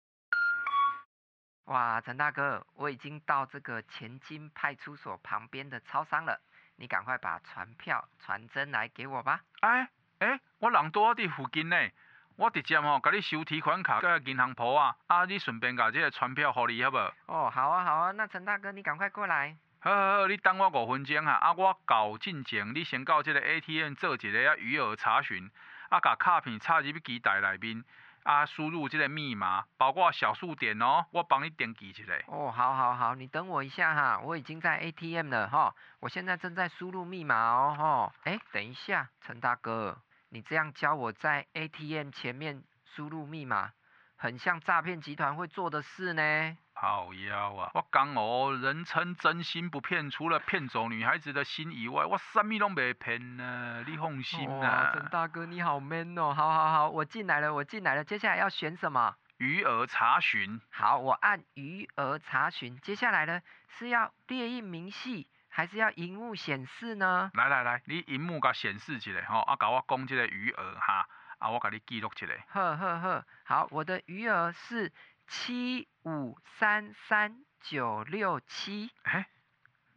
[1.66, 6.40] 哇，陈大哥，我已经到这个前金派出所旁边的超商了。
[6.76, 9.42] 你赶快把传票传真来给我吧。
[9.62, 9.88] 哎
[10.20, 11.90] 哎，我人多伫附近呢，
[12.38, 17.14] 我直接吼，甲你收提款卡跟银行簿啊，啊，你顺便甲这个传票互你好无？
[17.26, 19.56] 哦，好啊好啊，那陈大哥你赶快过来。
[19.80, 25.52] 好好好，你等我五分钟哈，啊，我搞进前，你先到这个 ATM 做一个啊余额查询，
[25.90, 27.84] 啊，甲卡片插入去机台内面。
[28.24, 32.24] 啊，输入这个密码，包括小数点哦，我帮你点记起来。
[32.28, 38.14] 哦，好，好，好，你等我一下哈，我已经在 ATM 了哈，我现在正在输入密码哦哈。
[38.24, 43.72] 哎，等一下，陈大哥，你这样教我在 ATM 前面输入密码，
[44.16, 46.58] 很像诈骗集团会做的事呢。
[46.84, 47.72] 好妖啊！
[47.74, 53.82] 我讲哦，人称真心不骗，除了骗走女孩子的心以外，我什么都没骗呢。
[53.88, 54.92] 你放心呐、啊。
[54.94, 56.34] 陈大哥你好 man 哦！
[56.34, 58.04] 好好好，我进来了，我进来了。
[58.04, 59.16] 接下来要选什么？
[59.38, 60.60] 余额查询。
[60.72, 62.78] 好，我按余额查询。
[62.80, 67.32] 接下来呢，是要列印明细，还是要荧幕显示呢？
[67.34, 71.08] 来来来，你荧幕甲显示起来吼，啊，甲我讲这个余额哈，
[71.40, 72.46] 啊，我甲你记录起来。
[72.50, 74.92] 呵呵呵，好，我的余额是。
[75.36, 79.28] 七五三三九六七，哎，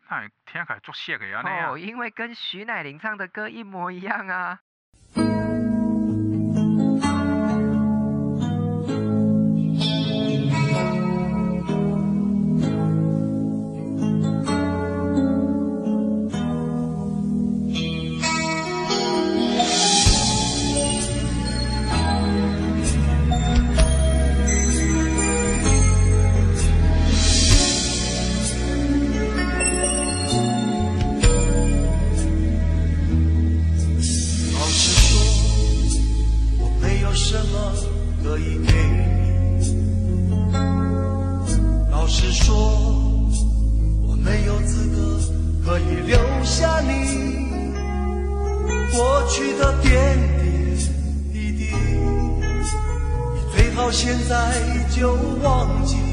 [0.08, 1.42] 那听起来作写的呀？
[1.44, 4.60] 哦，因为跟徐乃麟唱的歌一模一样啊。
[54.98, 56.05] 就忘记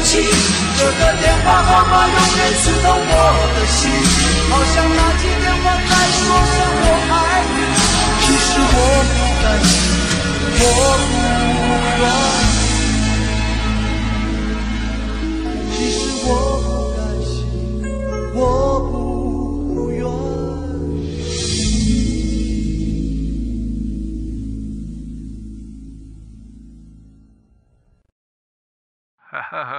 [0.00, 3.12] 这个电话号码，永远刺痛我
[3.54, 3.78] 的心。
[4.48, 6.18] 好像那几电我在说
[6.54, 7.14] 声我爱
[7.54, 7.56] 你，
[8.22, 8.76] 其实我
[9.10, 9.70] 不甘心，
[10.60, 10.62] 我
[11.10, 11.14] 不
[12.00, 12.47] 愿。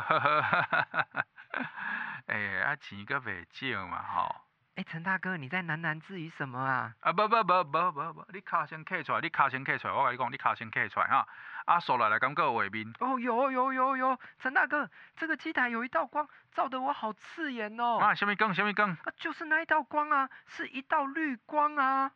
[2.80, 4.34] 钱个未少嘛吼！
[4.76, 6.94] 哎，陈大哥，你在喃喃自语什么啊？
[7.02, 11.28] 啊不不不不不不，你卡先开出来，你卡先开出来，我跟你讲，你卡先开出来哈！
[11.66, 12.94] 啊，说来来，感觉有画面。
[13.00, 17.98] 哦，有有有有，陈大哥，这个机台有一道光，照得我好刺眼哦。
[17.98, 18.56] 啊，什么光？
[18.56, 18.92] 什么光？
[18.92, 22.12] 啊，就是那一道光啊，是一道绿光啊。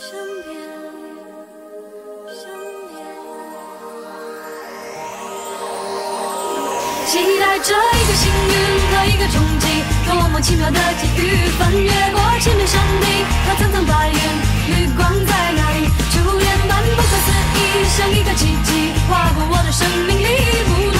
[0.00, 0.08] 期
[7.38, 8.54] 待着一个幸运
[8.88, 9.66] 和一个冲击，
[10.08, 11.20] 多么奇妙的际遇，
[11.58, 13.06] 翻越过千面山顶，
[13.46, 14.16] 它层层白云，
[14.68, 15.86] 绿光在哪里？
[16.10, 17.58] 初恋般不可思议，
[17.94, 20.24] 像一个奇迹，划过我的生命里，
[20.64, 20.99] 不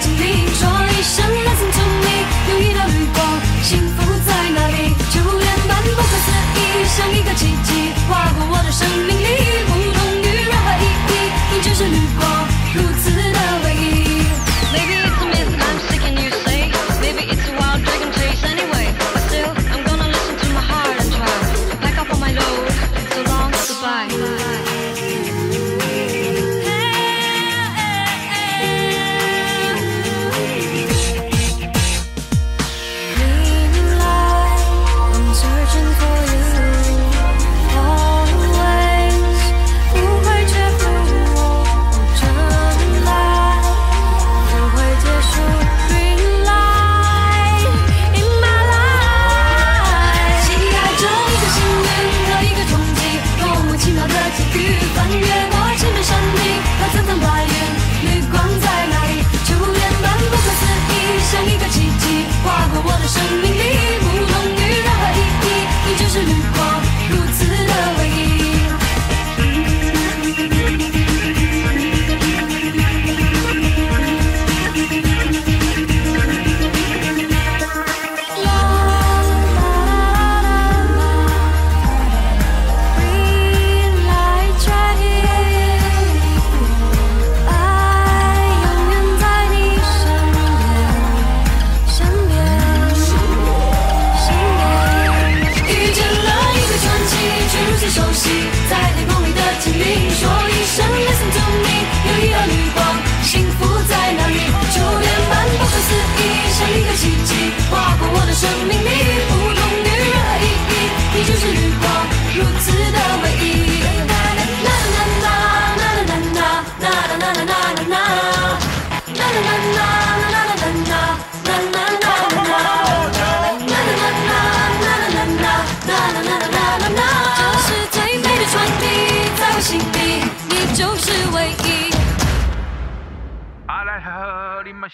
[0.00, 2.06] 请你说一声，那从你
[2.50, 3.18] 有一道绿光，
[3.62, 4.94] 幸福在哪里？
[5.10, 6.58] 就连般不可思议，
[6.96, 9.17] 像一个奇迹，划过我的生命。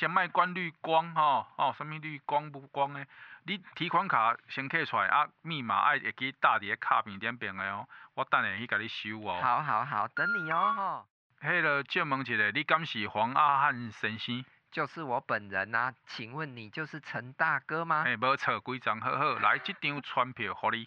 [0.05, 3.03] 先卖关绿光吼，哦，什么绿光不光呢？
[3.45, 9.41] 你提款卡先刻出来啊，密码爱会记打伫个卡片顶边的哦，我等下去甲你收哦。
[9.43, 11.09] 好好好，等你哦吼。
[11.41, 14.45] 迄个借问一下，你敢是黄阿汉先生？
[14.71, 18.05] 就是我本人呐、啊，请问你就是陈大哥吗？
[18.07, 20.87] 哎，无错，几张好好， 来这张传票给你。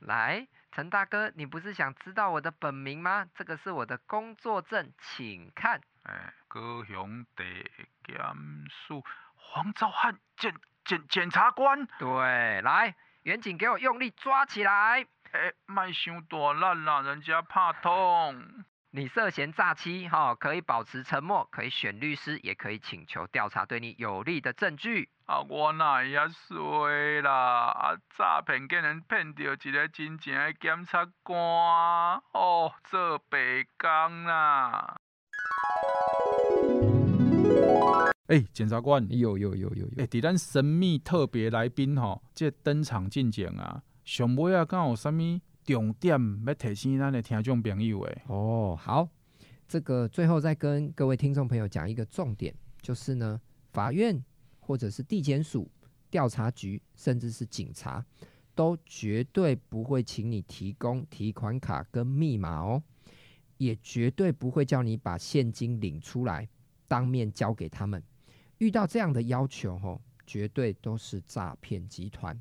[0.00, 3.28] 来，陈大哥，你不是想知道我的本名吗？
[3.36, 5.80] 这个是我的工作证，请看。
[6.02, 7.70] 哎，高雄地
[8.10, 8.20] 检
[8.68, 9.04] 署
[9.34, 10.54] 黄昭汉检
[10.84, 11.86] 检检察官。
[11.98, 15.06] 对，来，员警给我用力抓起来。
[15.32, 18.64] 哎，卖伤大力啦，人家怕痛。
[18.92, 25.08] 你涉嫌诈欺，哈，可以保持沉默，可以选律师，也可以请求调查对你有利的证据。
[25.26, 27.66] 啊，我哪会遐衰啦？
[27.68, 31.38] 啊，诈骗竟然骗到一个真正的检察官，
[32.32, 34.96] 哦，做白工啦！
[38.26, 39.88] 哎、欸，检察官，有有有有有。
[39.96, 48.22] 哎，伫咱神秘特别来宾吼，这登场进前啊，上尾啊，敢有啥物重点要提醒咱的听众朋友诶？
[48.28, 49.08] 哦，好，
[49.66, 53.40] 这个最后再跟各位听众朋友讲一个重点，就是呢，
[53.72, 54.24] 法院
[54.60, 55.68] 或者是地检署、
[56.08, 58.04] 调查局，甚至是警察，
[58.54, 62.80] 都绝对不会请你提供提款卡跟密码哦，
[63.58, 66.48] 也绝对不会叫你把现金领出来，
[66.90, 68.02] 当面交给他们。
[68.58, 72.36] 遇到这样的要求，吼，绝对都是诈骗集团。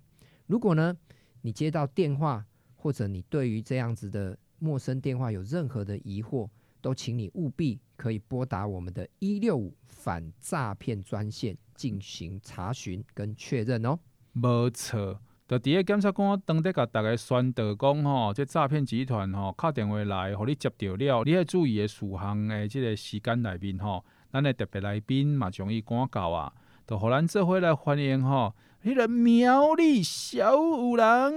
[0.47, 0.97] 如果呢，
[1.41, 2.43] 你接到电话，
[2.75, 6.49] 或者你对于这样子的陌生电话有任何的疑惑，
[6.81, 13.99] 都请你务必可以拨打我们的一六五反诈骗专线进行查询跟确认哦。
[14.31, 26.53] 没错，就第一检察官当得甲大家宣导讲吼，这诈骗集团吼，敲电话来，互你接到了，你要注意的事项诶，这个时间内面吼，咱的特别来宾嘛，将伊赶到啊，
[26.85, 28.53] 都互咱做伙来欢迎吼。
[28.83, 31.33] 迄个苗栗小五郎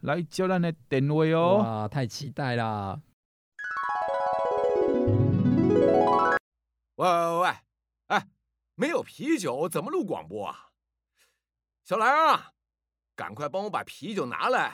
[0.00, 1.58] 来接咱的电话哦！
[1.58, 3.00] 哇，太期待啦！
[6.96, 7.48] 喂喂喂，
[8.08, 8.26] 哎，
[8.74, 10.70] 没有啤酒怎么录广播啊？
[11.84, 12.50] 小兰啊，
[13.14, 14.72] 赶快帮我把啤酒拿来！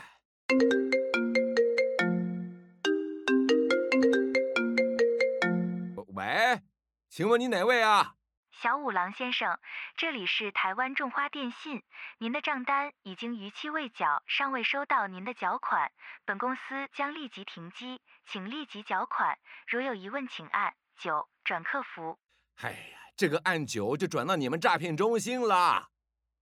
[7.13, 8.15] 请问你哪位啊？
[8.53, 9.59] 小五郎先生，
[9.99, 11.83] 这里是台湾种花电信，
[12.17, 15.93] 您的账单已经逾期未缴，尚未收到您的缴款，
[16.25, 19.39] 本公司将立即停机，请立即缴款。
[19.67, 22.19] 如有疑问，请按九转客服。
[22.63, 25.91] 哎呀，这个按九就转到你们诈骗中心了。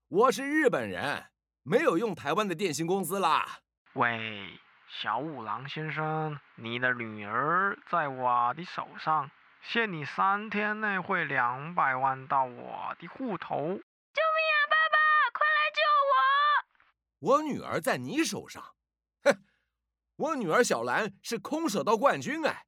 [0.06, 1.32] 我是日本人，
[1.64, 3.58] 没有用台湾的电信公司啦。
[3.94, 4.56] 喂，
[4.86, 9.28] 小五郎先生，你的女儿在我的手上。
[9.62, 13.56] 限你三天内汇两百万到我的户头。
[13.56, 14.98] 救命啊，爸爸，
[15.32, 15.80] 快来救
[17.28, 17.36] 我！
[17.36, 18.74] 我女儿在你手上？
[19.22, 19.44] 哼，
[20.16, 22.64] 我女儿小兰是空手道冠军哎，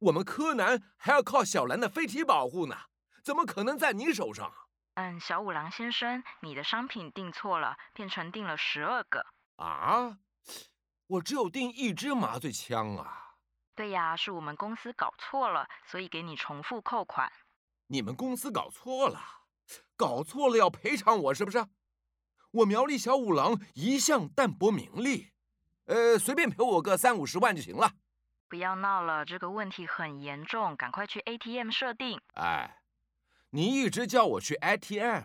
[0.00, 2.76] 我们柯南还要靠小兰的飞踢保护呢，
[3.22, 4.52] 怎么可能在你手上？
[4.94, 9.24] 嗯，小五郎先生，你的商品订错了，变成订了十二个。
[9.56, 10.18] 啊？
[11.06, 13.23] 我只有订一支麻醉枪啊。
[13.74, 17.32] 对呀，是我们公司搞错了，所以给你重复扣款。
[17.88, 19.20] 你们公司搞错了，
[19.96, 21.66] 搞错了要赔偿我是不是？
[22.52, 25.32] 我苗栗小五郎一向淡泊名利，
[25.86, 27.94] 呃，随便赔我个三五十万就行了。
[28.48, 32.20] 不要闹了，这个问题很严重，赶快去 ATM 设定。
[32.34, 32.82] 哎，
[33.50, 35.24] 你一直叫我去 ATM，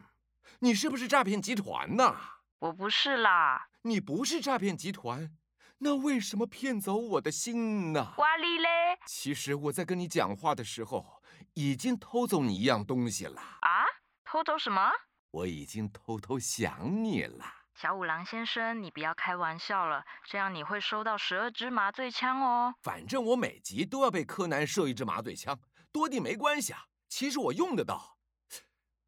[0.60, 2.16] 你是不是诈骗集团呐？
[2.60, 3.70] 我不是啦。
[3.84, 5.38] 你不是诈骗集团？
[5.82, 8.14] 那为什么骗走我的心呢？
[8.18, 8.68] 哇哩嘞！
[9.06, 11.24] 其实我在跟你讲话的时候，
[11.54, 13.42] 已经偷走你一样东西了。
[13.62, 13.86] 啊？
[14.26, 14.92] 偷走什么？
[15.32, 17.46] 我已经偷偷想你了。
[17.76, 22.76] 小五郎先生，你不要开玩笑了，这样你会收到十二支麻醉枪哦。
[22.82, 25.58] 反正我每集都要被柯南射一支麻醉枪，
[25.94, 26.88] 多地没关系啊。
[27.08, 28.18] 其实我用得到，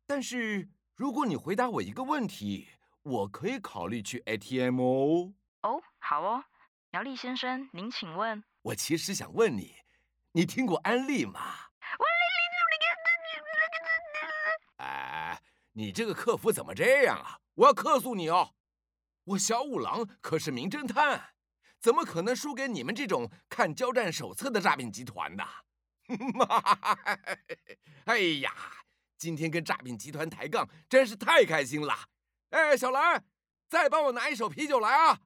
[0.07, 2.69] 但是如果你回答我一个问题，
[3.03, 5.33] 我可以考虑去 ATM 哦。
[5.63, 6.45] 哦，好哦。
[6.93, 8.43] 苗栗先生，您请问？
[8.63, 9.77] 我其实想问你，
[10.33, 11.39] 你听过安利吗？
[14.75, 17.39] 哎，你这个客服怎么这样啊？
[17.55, 18.55] 我要客诉你哦！
[19.23, 21.33] 我小五郎可是名侦探，
[21.79, 25.45] 怎么可能输给你们这种看交战手册的诈骗集团呢？
[28.03, 28.53] 哎呀，
[29.17, 32.09] 今天跟诈骗集团抬杠真是太开心了！
[32.49, 33.23] 哎，小兰，
[33.69, 35.21] 再帮我拿一手啤酒来啊！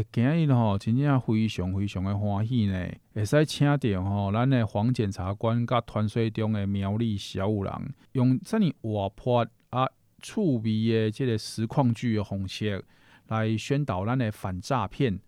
[0.00, 9.86] 哎，今日吼真正非常非常的欢喜呢，会使请到吼咱的黄检察官甲传说中的苗栗小五郎，用这么活泼啊
[10.22, 12.82] 趣味的即个实况剧的方式
[13.28, 15.20] 来宣导咱的反诈骗。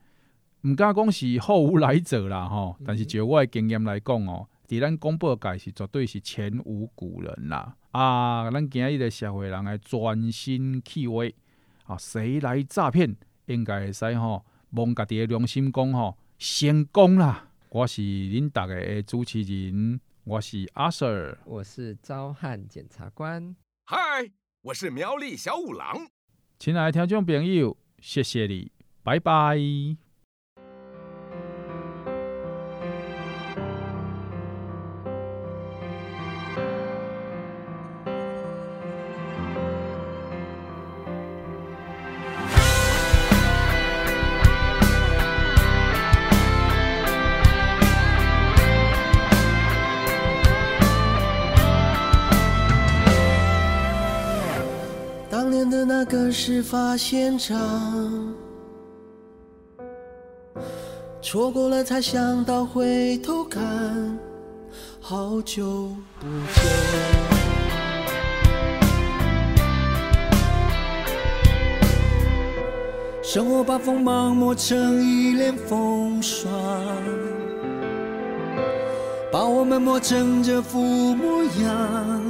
[0.62, 7.76] 毋敢讲是后无来者啦吼，但是就我的经验来讲哦，伫咱广播界是绝对是前无古人啦。
[7.90, 11.24] 啊，咱今日的社会人来专心企划
[11.84, 13.14] 啊，谁来诈骗，
[13.44, 14.42] 应该会使吼，
[14.74, 17.46] 摸家己的良心讲吼，成功啦！
[17.68, 23.54] 我是恁大家的主持人，我是阿 Sir，我是昭汉检察官，
[23.84, 23.98] 嗨，
[24.62, 26.08] 我是苗栗小五郎。
[26.58, 29.58] 亲爱的听众朋友，谢谢你，拜拜。
[56.32, 57.54] 事发现场，
[61.20, 64.18] 错过了才想到回头看，
[64.98, 66.62] 好久不见。
[73.22, 76.50] 生活把锋芒磨成一脸风霜，
[79.30, 80.80] 把我们磨成这副
[81.14, 82.22] 模样，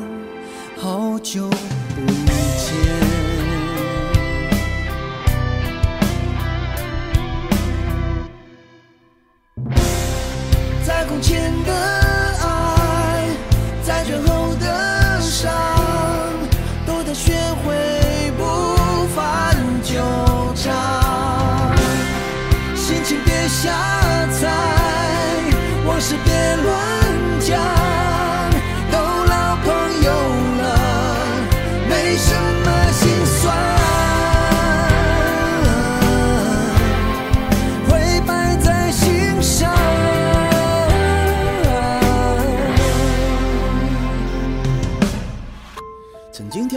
[0.77, 1.57] 好久不
[2.07, 2.92] 见。
[11.13, 11.92] 从前的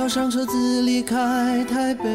[0.08, 2.06] 上车子离开台北，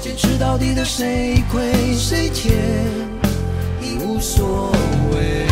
[0.00, 2.52] 坚持到底的谁亏谁欠
[3.82, 4.70] 已无所
[5.12, 5.46] 谓。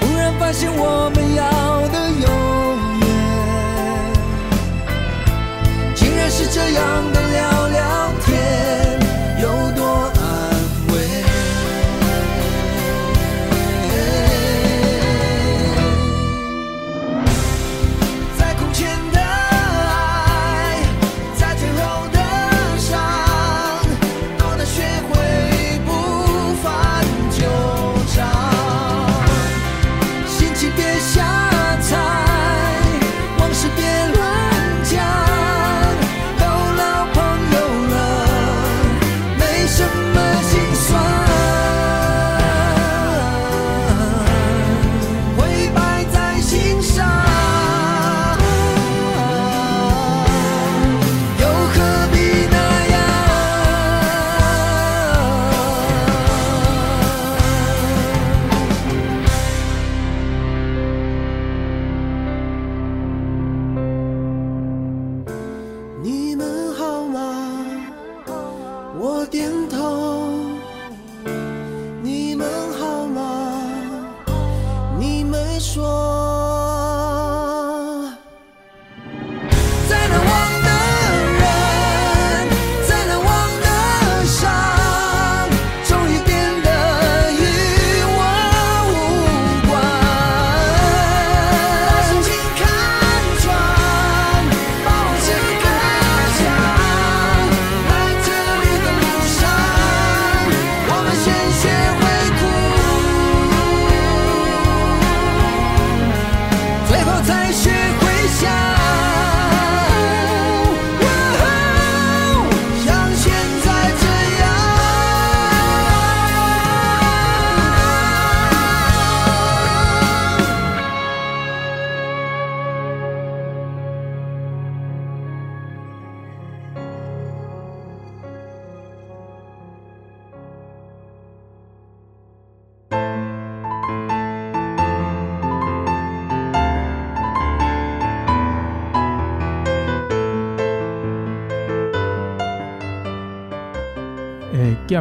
[0.00, 1.42] 忽然发现我们要
[1.88, 2.26] 的永
[3.00, 3.06] 远，
[5.94, 7.91] 竟然是这样的寥寥。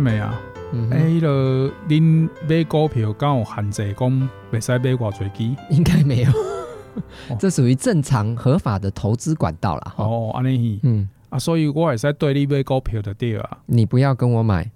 [0.03, 0.41] 检的啊。
[0.73, 5.61] 哎、嗯，迄个恁买股票敢有限制，讲袂使买偌济支？
[5.69, 6.31] 应该没有，
[7.37, 9.93] 这属于正常合法的投资管道啦。
[9.97, 13.57] 哦，安尼，嗯啊，所以我会使对你买股票的对啊。
[13.65, 14.71] 你不要跟我买，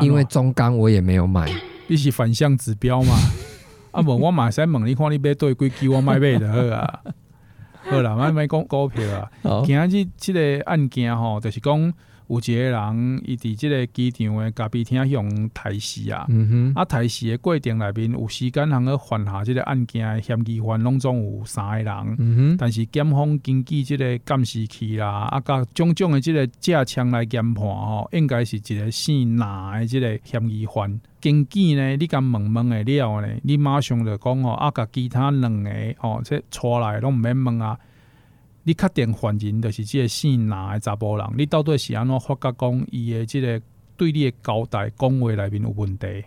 [0.00, 1.50] 因为中钢我也没有买。
[1.88, 3.12] 你是反向指标嘛？
[3.90, 7.00] 啊，无我嘛使问你看你买对几支，我买买就好啊。
[7.90, 9.28] 好啦，买买讲股票啊。
[9.66, 11.92] 今日这个案件吼，就是讲。
[12.30, 22.16] 有一个人，伊伫即个机场的咖啡厅用台死啊，嗯、啊台死的过程内面有时间通去犯下即个案件的嫌疑犯，拢总有三个人。
[22.18, 31.00] 嗯、但是检方根据即个监视器啦，啊，甲种种的即个架枪来研判吼，应该是一个姓蓝的即个嫌疑犯。
[31.20, 37.76] 根据呢，你甲问问诶了呢，你马上就讲吼，啊，甲其他两个吼，即出来拢毋免问啊。
[38.62, 41.26] 你确定犯人就是即个姓男的查甫人？
[41.36, 43.60] 你到底是安怎发觉讲伊的即个
[43.96, 46.24] 对你的交代讲话内面有问题？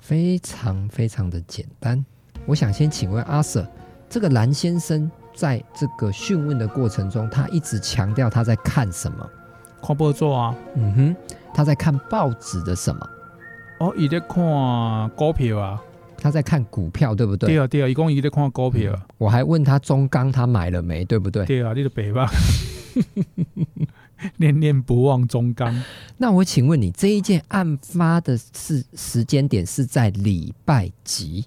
[0.00, 2.04] 非常非常的简单。
[2.46, 3.66] 我想先请问阿 Sir，
[4.08, 9.28] 这个蓝先生在这个讯问的过程中，他一直强调他在看什么？
[9.82, 10.54] 看报纸啊。
[10.76, 11.16] 嗯哼，
[11.52, 13.08] 他在看报纸的什么？
[13.80, 15.82] 哦，伊在看股票啊。
[16.26, 17.50] 他在看股票，对不对？
[17.50, 19.00] 对啊，对啊，一共一直在看股票，嗯。
[19.16, 21.46] 我还问他中钢他买了没，对不对？
[21.46, 22.28] 对啊，你的北吧，
[24.38, 25.80] 念念不忘中钢。
[26.16, 31.44] 那我请问你，这一件案发的是时间点是在礼拜几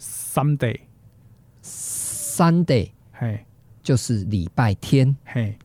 [0.00, 3.44] ？Sunday，Sunday，嘿，
[3.82, 5.14] 就是礼拜天。
[5.26, 5.58] 嘿，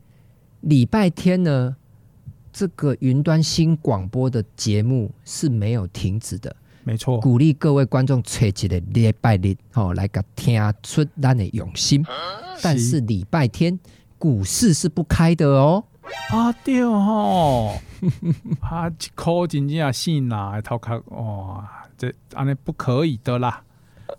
[0.60, 1.78] 礼拜天呢，
[2.52, 6.54] 这个云端新广播的节目是没有停止的。
[6.84, 12.04] 没错，鼓励各位观众找一个礼拜日哦，来个听出咱的用心。
[12.62, 13.80] 但是礼拜天
[14.18, 15.84] 股市是不开的哦。
[16.30, 17.74] 啊对哦，
[18.62, 23.62] 啊一口真正信哪头壳哇，这安尼不可以的啦。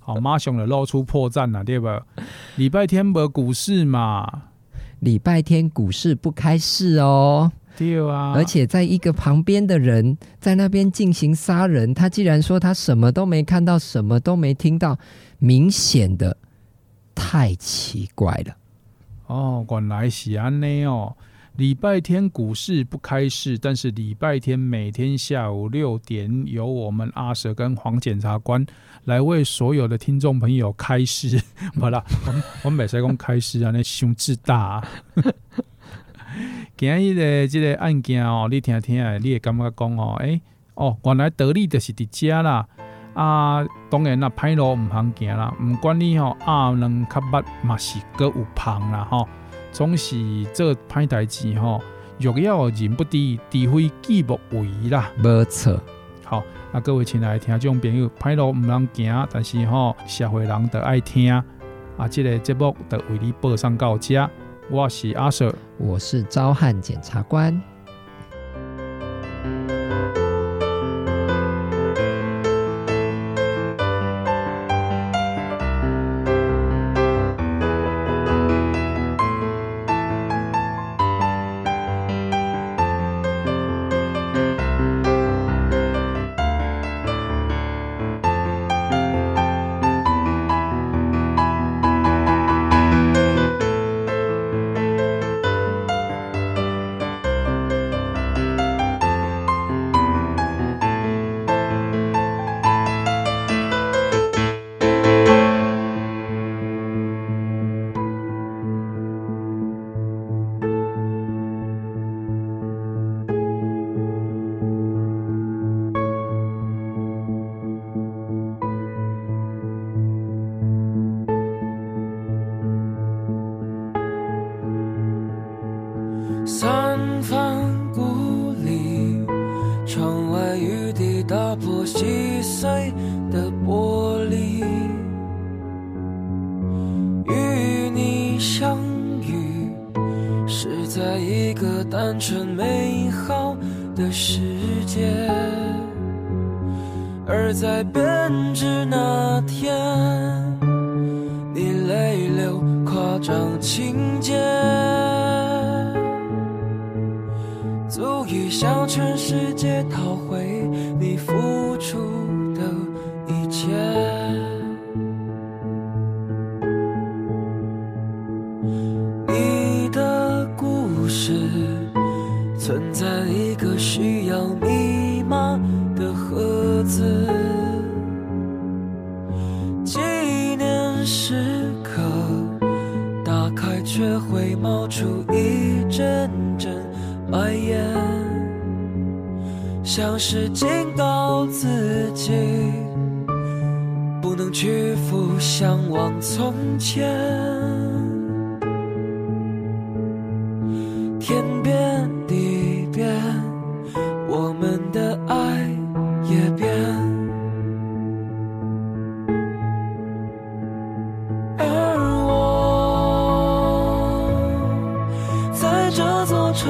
[0.01, 1.89] 好，马上就露出破绽了，对不？
[2.57, 4.45] 礼拜天没股市嘛？
[5.01, 7.51] 礼拜天股市不开市哦。
[7.77, 14.99] 对啊，而且在一个旁边的人在那边进行杀人，他既然说他什么都没看到，什么都没听到，
[15.39, 16.37] 明显的
[17.15, 18.57] 太奇怪了。
[19.27, 21.17] 哦，原来是安内哦。
[21.57, 28.65] 礼拜天股市不开市，但是礼拜天每天下午六点，由我们阿 Sir 跟黄检察官
[29.05, 31.39] 来为所有的听众朋友开市。
[31.79, 32.03] 好了，
[32.65, 34.89] 我们每次讲开市啊，那胸自大啊。
[36.77, 40.41] 今日的即个案件哦，你听听啊，你会感觉讲哦，诶，
[40.75, 42.67] 哦，原来道理就是伫遮啦。
[43.15, 49.29] 啊，当然啦，歹路毋通行啦，毋管你吼鸭卵较捌嘛是阁有芳啦吼，
[49.71, 50.17] 总是
[50.55, 51.81] 做歹代志吼，
[52.19, 55.11] 欲要人不知，除非己莫为啦。
[55.23, 55.79] 无错，
[56.25, 56.43] 好，
[56.73, 61.31] 啊各位亲爱的听众朋友，歹路毋通行，但是吼社会人都爱听
[61.99, 64.29] 啊，即个节目就为你播送到遮。
[64.73, 67.63] 我是阿 Sir，我是昭汉检察官。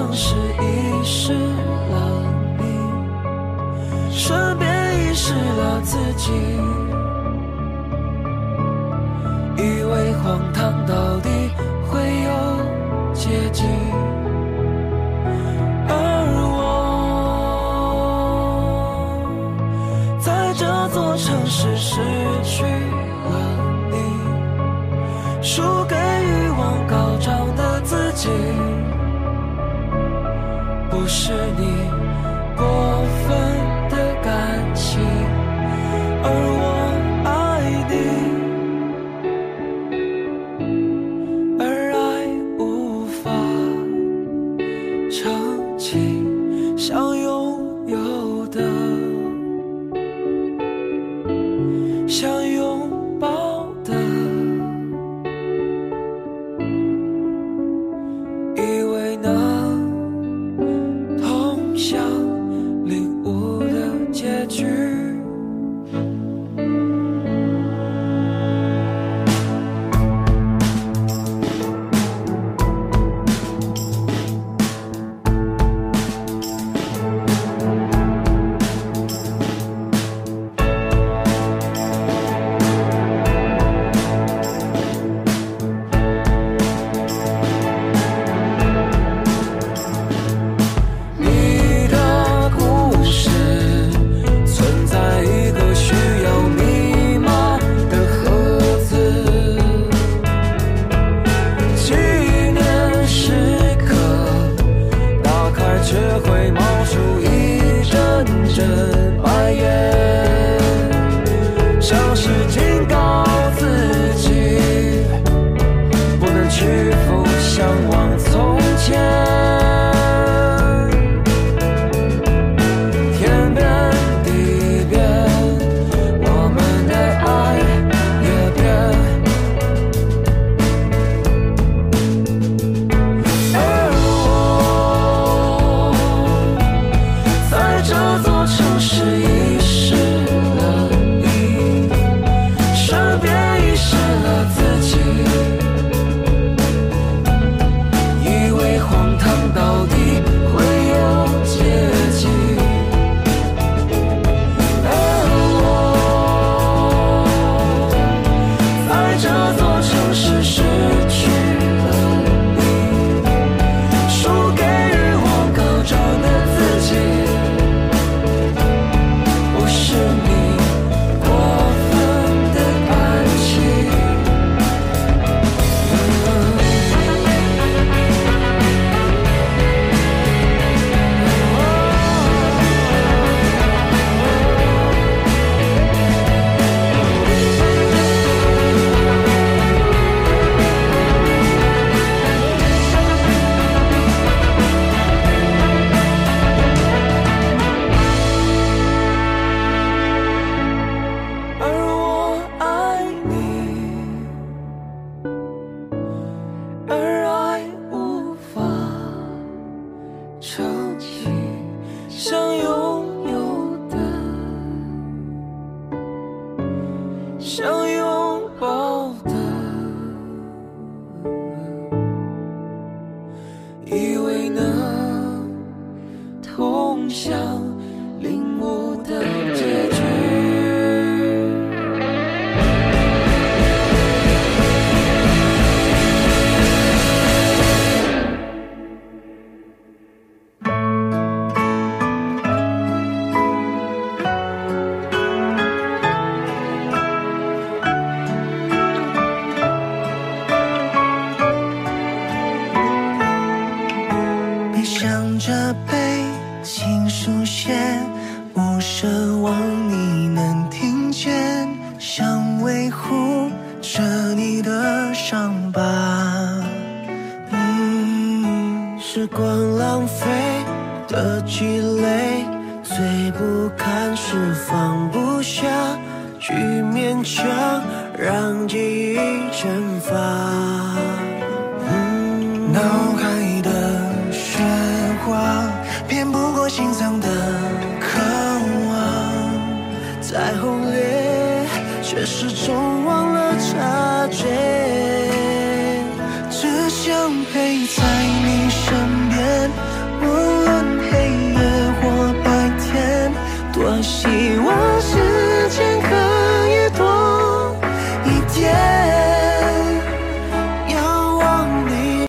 [0.04, 2.24] 总是遗失了
[2.58, 2.64] 你，
[4.10, 6.32] 顺便遗失了自己。
[9.56, 11.28] 以为荒唐到底
[11.88, 12.30] 会有
[13.14, 13.62] 结局，
[15.88, 15.94] 而
[16.56, 16.60] 我
[20.18, 22.31] 在这座城市失。